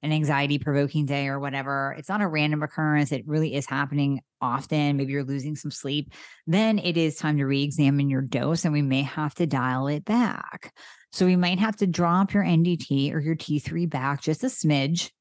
an 0.06 0.14
anxiety 0.14 0.60
provoking 0.60 1.06
day 1.06 1.28
or 1.28 1.40
whatever, 1.40 1.96
it's 1.98 2.10
not 2.10 2.22
a 2.22 2.28
random 2.28 2.64
occurrence. 2.64 3.12
It 3.12 3.28
really 3.28 3.56
is 3.56 3.66
happening 3.66 4.22
often. 4.40 4.98
Maybe 4.98 5.12
you're 5.12 5.24
losing 5.24 5.56
some 5.56 5.72
sleep. 5.72 6.14
Then 6.46 6.80
it 6.80 6.96
is 6.96 7.16
time 7.16 7.38
to 7.38 7.46
re 7.46 7.64
examine 7.64 8.10
your 8.10 8.22
dose 8.22 8.64
and 8.66 8.74
we 8.74 8.82
may 8.82 9.02
have 9.02 9.34
to 9.36 9.48
dial 9.48 9.88
it 9.88 10.06
back. 10.06 10.74
So 11.12 11.26
we 11.26 11.36
might 11.36 11.60
have 11.60 11.76
to 11.78 11.88
drop 11.88 12.34
your 12.34 12.44
NDT 12.44 13.14
or 13.14 13.20
your 13.20 13.36
T3 13.36 13.90
back 13.90 14.22
just 14.22 14.44
a 14.44 14.48
smidge. 14.48 15.12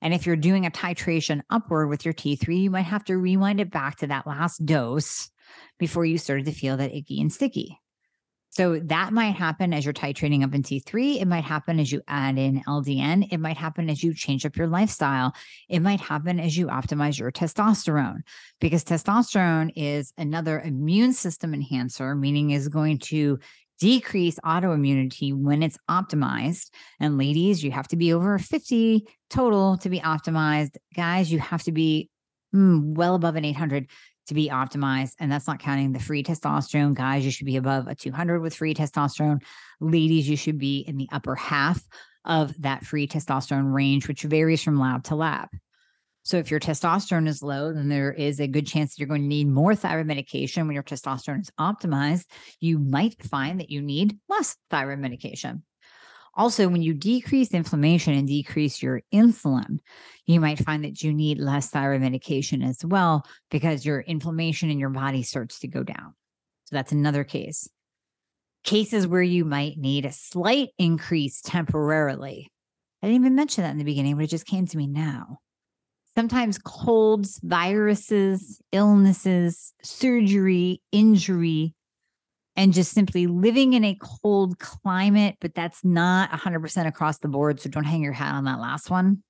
And 0.00 0.12
if 0.12 0.26
you're 0.26 0.36
doing 0.36 0.66
a 0.66 0.70
titration 0.70 1.42
upward 1.48 1.88
with 1.88 2.04
your 2.04 2.14
T3, 2.14 2.62
you 2.62 2.70
might 2.70 2.82
have 2.82 3.04
to 3.04 3.16
rewind 3.16 3.60
it 3.60 3.70
back 3.70 3.98
to 3.98 4.08
that 4.08 4.26
last 4.26 4.66
dose 4.66 5.30
before 5.78 6.04
you 6.04 6.18
started 6.18 6.46
to 6.46 6.52
feel 6.52 6.76
that 6.78 6.94
icky 6.94 7.20
and 7.20 7.32
sticky. 7.32 7.78
So 8.52 8.78
that 8.80 9.14
might 9.14 9.34
happen 9.34 9.72
as 9.72 9.86
you're 9.86 9.94
titrating 9.94 10.44
up 10.44 10.54
in 10.54 10.62
T3. 10.62 11.22
It 11.22 11.24
might 11.26 11.44
happen 11.44 11.80
as 11.80 11.90
you 11.90 12.02
add 12.06 12.36
in 12.36 12.62
LDN. 12.68 13.28
It 13.32 13.38
might 13.38 13.56
happen 13.56 13.88
as 13.88 14.04
you 14.04 14.12
change 14.12 14.44
up 14.44 14.58
your 14.58 14.66
lifestyle. 14.66 15.34
It 15.70 15.80
might 15.80 16.00
happen 16.00 16.38
as 16.38 16.54
you 16.58 16.66
optimize 16.66 17.18
your 17.18 17.32
testosterone 17.32 18.20
because 18.60 18.84
testosterone 18.84 19.72
is 19.74 20.12
another 20.18 20.60
immune 20.60 21.14
system 21.14 21.54
enhancer, 21.54 22.14
meaning 22.14 22.50
is 22.50 22.68
going 22.68 22.98
to 22.98 23.38
decrease 23.80 24.38
autoimmunity 24.44 25.34
when 25.34 25.62
it's 25.62 25.78
optimized. 25.88 26.68
And 27.00 27.16
ladies, 27.16 27.64
you 27.64 27.70
have 27.70 27.88
to 27.88 27.96
be 27.96 28.12
over 28.12 28.38
50 28.38 29.06
total 29.30 29.78
to 29.78 29.88
be 29.88 29.98
optimized. 29.98 30.76
Guys, 30.94 31.32
you 31.32 31.38
have 31.38 31.62
to 31.62 31.72
be 31.72 32.10
mm, 32.54 32.94
well 32.94 33.14
above 33.14 33.36
an 33.36 33.46
800 33.46 33.88
to 34.26 34.34
be 34.34 34.48
optimized. 34.48 35.14
And 35.18 35.30
that's 35.30 35.46
not 35.46 35.58
counting 35.58 35.92
the 35.92 36.00
free 36.00 36.22
testosterone. 36.22 36.94
Guys, 36.94 37.24
you 37.24 37.30
should 37.30 37.46
be 37.46 37.56
above 37.56 37.88
a 37.88 37.94
200 37.94 38.40
with 38.40 38.54
free 38.54 38.74
testosterone. 38.74 39.42
Ladies, 39.80 40.28
you 40.28 40.36
should 40.36 40.58
be 40.58 40.80
in 40.80 40.96
the 40.96 41.08
upper 41.12 41.34
half 41.34 41.82
of 42.24 42.54
that 42.62 42.84
free 42.84 43.08
testosterone 43.08 43.72
range, 43.72 44.06
which 44.06 44.22
varies 44.22 44.62
from 44.62 44.78
lab 44.78 45.04
to 45.04 45.16
lab. 45.16 45.48
So 46.24 46.36
if 46.36 46.52
your 46.52 46.60
testosterone 46.60 47.26
is 47.26 47.42
low, 47.42 47.72
then 47.72 47.88
there 47.88 48.12
is 48.12 48.40
a 48.40 48.46
good 48.46 48.66
chance 48.66 48.94
that 48.94 49.00
you're 49.00 49.08
going 49.08 49.22
to 49.22 49.26
need 49.26 49.48
more 49.48 49.74
thyroid 49.74 50.06
medication. 50.06 50.66
When 50.66 50.74
your 50.74 50.84
testosterone 50.84 51.40
is 51.40 51.50
optimized, 51.58 52.26
you 52.60 52.78
might 52.78 53.20
find 53.24 53.58
that 53.58 53.70
you 53.70 53.82
need 53.82 54.18
less 54.28 54.56
thyroid 54.70 55.00
medication. 55.00 55.64
Also, 56.34 56.68
when 56.68 56.82
you 56.82 56.94
decrease 56.94 57.52
inflammation 57.52 58.14
and 58.14 58.26
decrease 58.26 58.82
your 58.82 59.02
insulin, 59.12 59.78
you 60.26 60.40
might 60.40 60.64
find 60.64 60.84
that 60.84 61.02
you 61.02 61.12
need 61.12 61.38
less 61.38 61.68
thyroid 61.68 62.00
medication 62.00 62.62
as 62.62 62.84
well 62.84 63.26
because 63.50 63.84
your 63.84 64.00
inflammation 64.00 64.70
in 64.70 64.78
your 64.78 64.88
body 64.88 65.22
starts 65.22 65.58
to 65.58 65.68
go 65.68 65.82
down. 65.82 66.14
So 66.64 66.76
that's 66.76 66.92
another 66.92 67.24
case. 67.24 67.68
Cases 68.64 69.06
where 69.06 69.22
you 69.22 69.44
might 69.44 69.76
need 69.76 70.06
a 70.06 70.12
slight 70.12 70.70
increase 70.78 71.42
temporarily. 71.42 72.50
I 73.02 73.08
didn't 73.08 73.22
even 73.22 73.34
mention 73.34 73.64
that 73.64 73.72
in 73.72 73.78
the 73.78 73.84
beginning, 73.84 74.14
but 74.14 74.24
it 74.24 74.30
just 74.30 74.46
came 74.46 74.66
to 74.66 74.76
me 74.76 74.86
now. 74.86 75.38
Sometimes 76.14 76.58
colds, 76.58 77.40
viruses, 77.42 78.60
illnesses, 78.70 79.74
surgery, 79.82 80.80
injury, 80.92 81.74
and 82.56 82.72
just 82.72 82.92
simply 82.92 83.26
living 83.26 83.72
in 83.72 83.84
a 83.84 83.96
cold 84.00 84.58
climate, 84.58 85.36
but 85.40 85.54
that's 85.54 85.84
not 85.84 86.30
100% 86.30 86.86
across 86.86 87.18
the 87.18 87.28
board. 87.28 87.60
So 87.60 87.70
don't 87.70 87.84
hang 87.84 88.02
your 88.02 88.12
hat 88.12 88.34
on 88.34 88.44
that 88.44 88.60
last 88.60 88.90
one. 88.90 89.22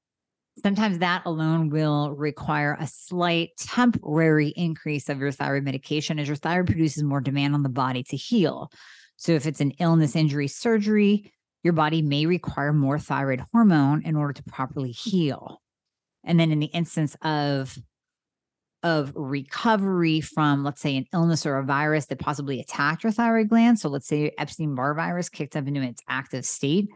Sometimes 0.62 0.98
that 0.98 1.22
alone 1.24 1.70
will 1.70 2.14
require 2.14 2.76
a 2.78 2.86
slight 2.86 3.50
temporary 3.56 4.48
increase 4.48 5.08
of 5.08 5.18
your 5.18 5.30
thyroid 5.30 5.64
medication 5.64 6.18
as 6.18 6.28
your 6.28 6.36
thyroid 6.36 6.66
produces 6.66 7.02
more 7.02 7.22
demand 7.22 7.54
on 7.54 7.62
the 7.62 7.68
body 7.68 8.02
to 8.04 8.16
heal. 8.16 8.70
So 9.16 9.32
if 9.32 9.46
it's 9.46 9.60
an 9.60 9.72
illness, 9.78 10.14
injury, 10.14 10.48
surgery, 10.48 11.32
your 11.62 11.72
body 11.72 12.02
may 12.02 12.26
require 12.26 12.72
more 12.72 12.98
thyroid 12.98 13.44
hormone 13.52 14.02
in 14.02 14.16
order 14.16 14.32
to 14.34 14.42
properly 14.42 14.90
heal. 14.90 15.62
And 16.24 16.38
then 16.38 16.50
in 16.50 16.58
the 16.58 16.66
instance 16.66 17.16
of 17.22 17.78
of 18.82 19.12
recovery 19.14 20.20
from, 20.20 20.64
let's 20.64 20.80
say, 20.80 20.96
an 20.96 21.06
illness 21.12 21.46
or 21.46 21.56
a 21.58 21.64
virus 21.64 22.06
that 22.06 22.18
possibly 22.18 22.60
attacked 22.60 23.04
your 23.04 23.12
thyroid 23.12 23.48
gland. 23.48 23.78
So 23.78 23.88
let's 23.88 24.06
say 24.06 24.32
Epstein 24.38 24.74
Barr 24.74 24.94
virus 24.94 25.28
kicked 25.28 25.56
up 25.56 25.66
into 25.66 25.82
its 25.82 26.02
active 26.08 26.44
state. 26.44 26.88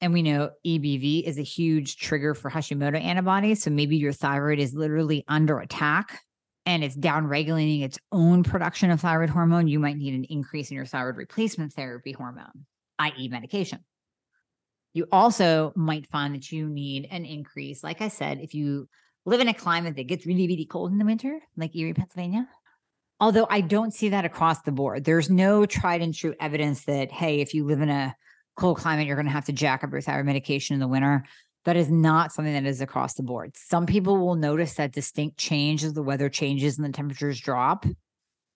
And 0.00 0.12
we 0.12 0.22
know 0.22 0.50
EBV 0.66 1.24
is 1.24 1.38
a 1.38 1.42
huge 1.42 1.96
trigger 1.96 2.34
for 2.34 2.50
Hashimoto 2.50 3.00
antibodies. 3.00 3.62
So 3.62 3.70
maybe 3.70 3.96
your 3.96 4.12
thyroid 4.12 4.58
is 4.58 4.74
literally 4.74 5.24
under 5.28 5.60
attack 5.60 6.22
and 6.66 6.82
it's 6.82 6.94
down 6.94 7.26
regulating 7.26 7.82
its 7.82 7.98
own 8.10 8.42
production 8.42 8.90
of 8.90 9.00
thyroid 9.00 9.30
hormone. 9.30 9.68
You 9.68 9.78
might 9.78 9.96
need 9.96 10.14
an 10.14 10.24
increase 10.24 10.70
in 10.70 10.76
your 10.76 10.86
thyroid 10.86 11.16
replacement 11.16 11.72
therapy 11.72 12.12
hormone, 12.12 12.66
i.e., 12.98 13.28
medication. 13.28 13.80
You 14.92 15.06
also 15.12 15.72
might 15.76 16.08
find 16.08 16.34
that 16.34 16.50
you 16.50 16.68
need 16.68 17.06
an 17.10 17.24
increase. 17.24 17.84
Like 17.84 18.00
I 18.00 18.08
said, 18.08 18.40
if 18.40 18.54
you 18.54 18.88
live 19.26 19.40
in 19.40 19.48
a 19.48 19.54
climate 19.54 19.96
that 19.96 20.06
gets 20.06 20.26
really, 20.26 20.46
really 20.46 20.66
cold 20.66 20.92
in 20.92 20.98
the 20.98 21.04
winter, 21.04 21.40
like 21.56 21.76
Erie, 21.76 21.94
Pennsylvania. 21.94 22.48
Although 23.20 23.46
I 23.50 23.60
don't 23.60 23.92
see 23.92 24.08
that 24.08 24.24
across 24.24 24.62
the 24.62 24.72
board. 24.72 25.04
There's 25.04 25.28
no 25.28 25.66
tried 25.66 26.00
and 26.00 26.14
true 26.14 26.34
evidence 26.40 26.84
that, 26.86 27.12
hey, 27.12 27.40
if 27.40 27.52
you 27.52 27.66
live 27.66 27.82
in 27.82 27.90
a 27.90 28.16
cold 28.56 28.78
climate, 28.78 29.06
you're 29.06 29.16
going 29.16 29.26
to 29.26 29.32
have 29.32 29.44
to 29.46 29.52
jack 29.52 29.84
up 29.84 29.92
your 29.92 30.00
thyroid 30.00 30.26
medication 30.26 30.74
in 30.74 30.80
the 30.80 30.88
winter. 30.88 31.24
That 31.66 31.76
is 31.76 31.90
not 31.90 32.32
something 32.32 32.54
that 32.54 32.64
is 32.64 32.80
across 32.80 33.14
the 33.14 33.22
board. 33.22 33.52
Some 33.56 33.84
people 33.84 34.16
will 34.16 34.36
notice 34.36 34.74
that 34.74 34.92
distinct 34.92 35.36
change 35.36 35.84
as 35.84 35.92
the 35.92 36.02
weather 36.02 36.30
changes 36.30 36.78
and 36.78 36.86
the 36.86 36.92
temperatures 36.92 37.38
drop, 37.38 37.84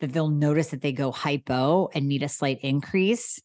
that 0.00 0.12
they'll 0.12 0.30
notice 0.30 0.68
that 0.68 0.80
they 0.80 0.92
go 0.92 1.12
hypo 1.12 1.90
and 1.94 2.08
need 2.08 2.22
a 2.22 2.28
slight 2.28 2.60
increase. 2.62 3.38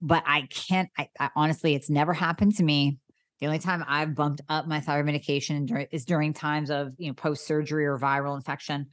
But 0.00 0.22
I 0.24 0.42
can't, 0.42 0.88
I, 0.96 1.08
I 1.18 1.30
honestly, 1.34 1.74
it's 1.74 1.90
never 1.90 2.12
happened 2.12 2.54
to 2.56 2.62
me. 2.62 2.98
The 3.40 3.46
only 3.46 3.58
time 3.58 3.84
I've 3.88 4.14
bumped 4.14 4.42
up 4.48 4.66
my 4.66 4.80
thyroid 4.80 5.06
medication 5.06 5.68
is 5.90 6.04
during 6.04 6.32
times 6.32 6.70
of, 6.70 6.92
you 6.98 7.08
know, 7.08 7.14
post 7.14 7.46
surgery 7.46 7.84
or 7.84 7.98
viral 7.98 8.36
infection. 8.36 8.86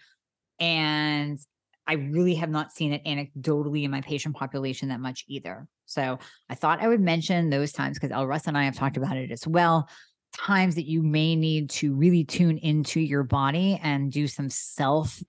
And 0.59 1.39
I 1.87 1.93
really 1.93 2.35
have 2.35 2.49
not 2.49 2.71
seen 2.71 2.93
it 2.93 3.03
anecdotally 3.05 3.83
in 3.83 3.91
my 3.91 4.01
patient 4.01 4.35
population 4.35 4.89
that 4.89 4.99
much 4.99 5.25
either. 5.27 5.67
So 5.85 6.19
I 6.49 6.55
thought 6.55 6.81
I 6.81 6.87
would 6.87 7.01
mention 7.01 7.49
those 7.49 7.71
times 7.71 7.97
because 7.97 8.11
El 8.11 8.27
Russ 8.27 8.47
and 8.47 8.57
I 8.57 8.63
have 8.63 8.75
talked 8.75 8.97
about 8.97 9.17
it 9.17 9.31
as 9.31 9.45
well. 9.47 9.89
Times 10.33 10.75
that 10.75 10.85
you 10.87 11.03
may 11.03 11.35
need 11.35 11.69
to 11.71 11.93
really 11.93 12.23
tune 12.23 12.57
into 12.59 13.01
your 13.01 13.23
body 13.23 13.79
and 13.83 14.11
do 14.11 14.27
some 14.27 14.49
self 14.49 15.21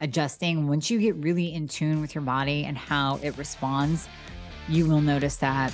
adjusting. 0.00 0.66
Once 0.66 0.90
you 0.90 0.98
get 0.98 1.14
really 1.16 1.54
in 1.54 1.68
tune 1.68 2.00
with 2.00 2.14
your 2.14 2.22
body 2.22 2.64
and 2.64 2.76
how 2.76 3.20
it 3.22 3.36
responds, 3.38 4.08
you 4.68 4.88
will 4.88 5.00
notice 5.00 5.36
that 5.36 5.72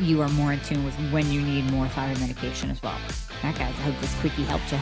you 0.00 0.20
are 0.22 0.28
more 0.30 0.52
in 0.52 0.60
tune 0.60 0.84
with 0.84 0.94
when 1.12 1.30
you 1.30 1.40
need 1.40 1.70
more 1.70 1.88
thyroid 1.88 2.20
medication 2.20 2.70
as 2.70 2.82
well. 2.82 2.98
Right, 3.42 3.54
guys, 3.56 3.74
I 3.78 3.82
hope 3.82 4.00
this 4.00 4.14
quickie 4.20 4.44
helped 4.44 4.70
you. 4.72 4.78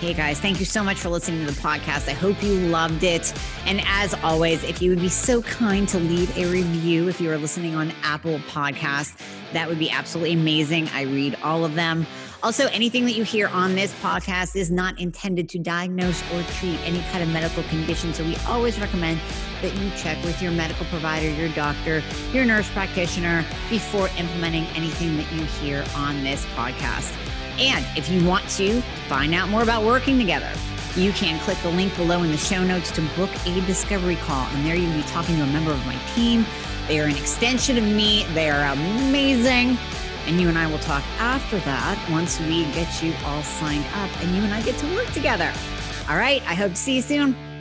Hey 0.00 0.14
guys, 0.14 0.40
thank 0.40 0.58
you 0.58 0.66
so 0.66 0.82
much 0.82 0.98
for 0.98 1.10
listening 1.10 1.46
to 1.46 1.52
the 1.52 1.60
podcast. 1.60 2.08
I 2.08 2.12
hope 2.12 2.42
you 2.42 2.54
loved 2.54 3.04
it. 3.04 3.32
And 3.66 3.80
as 3.86 4.14
always, 4.24 4.64
if 4.64 4.82
you 4.82 4.90
would 4.90 5.00
be 5.00 5.08
so 5.08 5.42
kind 5.42 5.88
to 5.90 6.00
leave 6.00 6.36
a 6.36 6.46
review 6.46 7.08
if 7.08 7.20
you 7.20 7.30
are 7.30 7.38
listening 7.38 7.76
on 7.76 7.92
Apple 8.02 8.40
Podcasts, 8.40 9.16
that 9.52 9.68
would 9.68 9.78
be 9.78 9.90
absolutely 9.90 10.32
amazing. 10.32 10.88
I 10.88 11.02
read 11.02 11.36
all 11.44 11.64
of 11.64 11.74
them. 11.74 12.04
Also, 12.42 12.66
anything 12.70 13.04
that 13.04 13.12
you 13.12 13.22
hear 13.22 13.46
on 13.46 13.76
this 13.76 13.94
podcast 14.00 14.56
is 14.56 14.72
not 14.72 14.98
intended 14.98 15.48
to 15.50 15.60
diagnose 15.60 16.20
or 16.32 16.42
treat 16.54 16.80
any 16.80 17.00
kind 17.12 17.22
of 17.22 17.28
medical 17.28 17.62
condition. 17.64 18.12
So 18.12 18.24
we 18.24 18.34
always 18.48 18.80
recommend 18.80 19.20
that 19.62 19.74
you 19.76 19.90
check 19.96 20.22
with 20.24 20.42
your 20.42 20.52
medical 20.52 20.84
provider, 20.86 21.30
your 21.30 21.48
doctor, 21.50 22.02
your 22.32 22.44
nurse 22.44 22.68
practitioner 22.70 23.44
before 23.70 24.08
implementing 24.18 24.64
anything 24.76 25.16
that 25.16 25.32
you 25.32 25.44
hear 25.44 25.84
on 25.96 26.22
this 26.22 26.44
podcast. 26.54 27.16
And 27.58 27.84
if 27.96 28.08
you 28.08 28.26
want 28.26 28.48
to 28.50 28.80
find 29.08 29.34
out 29.34 29.48
more 29.48 29.62
about 29.62 29.84
working 29.84 30.18
together, 30.18 30.50
you 30.96 31.12
can 31.12 31.40
click 31.40 31.58
the 31.62 31.70
link 31.70 31.96
below 31.96 32.22
in 32.22 32.30
the 32.30 32.36
show 32.36 32.62
notes 32.62 32.90
to 32.92 33.00
book 33.16 33.30
a 33.46 33.60
discovery 33.66 34.16
call. 34.16 34.46
And 34.48 34.66
there 34.66 34.74
you'll 34.74 34.92
be 34.92 35.02
talking 35.02 35.36
to 35.36 35.42
a 35.42 35.46
member 35.46 35.70
of 35.70 35.84
my 35.86 35.96
team. 36.14 36.44
They 36.88 37.00
are 37.00 37.04
an 37.04 37.16
extension 37.16 37.78
of 37.78 37.84
me, 37.84 38.24
they 38.34 38.50
are 38.50 38.72
amazing. 38.72 39.78
And 40.26 40.40
you 40.40 40.48
and 40.48 40.58
I 40.58 40.66
will 40.66 40.78
talk 40.78 41.02
after 41.18 41.58
that 41.60 42.10
once 42.10 42.38
we 42.40 42.64
get 42.72 43.02
you 43.02 43.12
all 43.24 43.42
signed 43.42 43.84
up 43.94 44.10
and 44.22 44.34
you 44.36 44.42
and 44.42 44.54
I 44.54 44.62
get 44.62 44.76
to 44.78 44.94
work 44.94 45.10
together. 45.12 45.52
All 46.08 46.16
right. 46.16 46.42
I 46.48 46.54
hope 46.54 46.72
to 46.72 46.76
see 46.76 46.96
you 46.96 47.02
soon. 47.02 47.51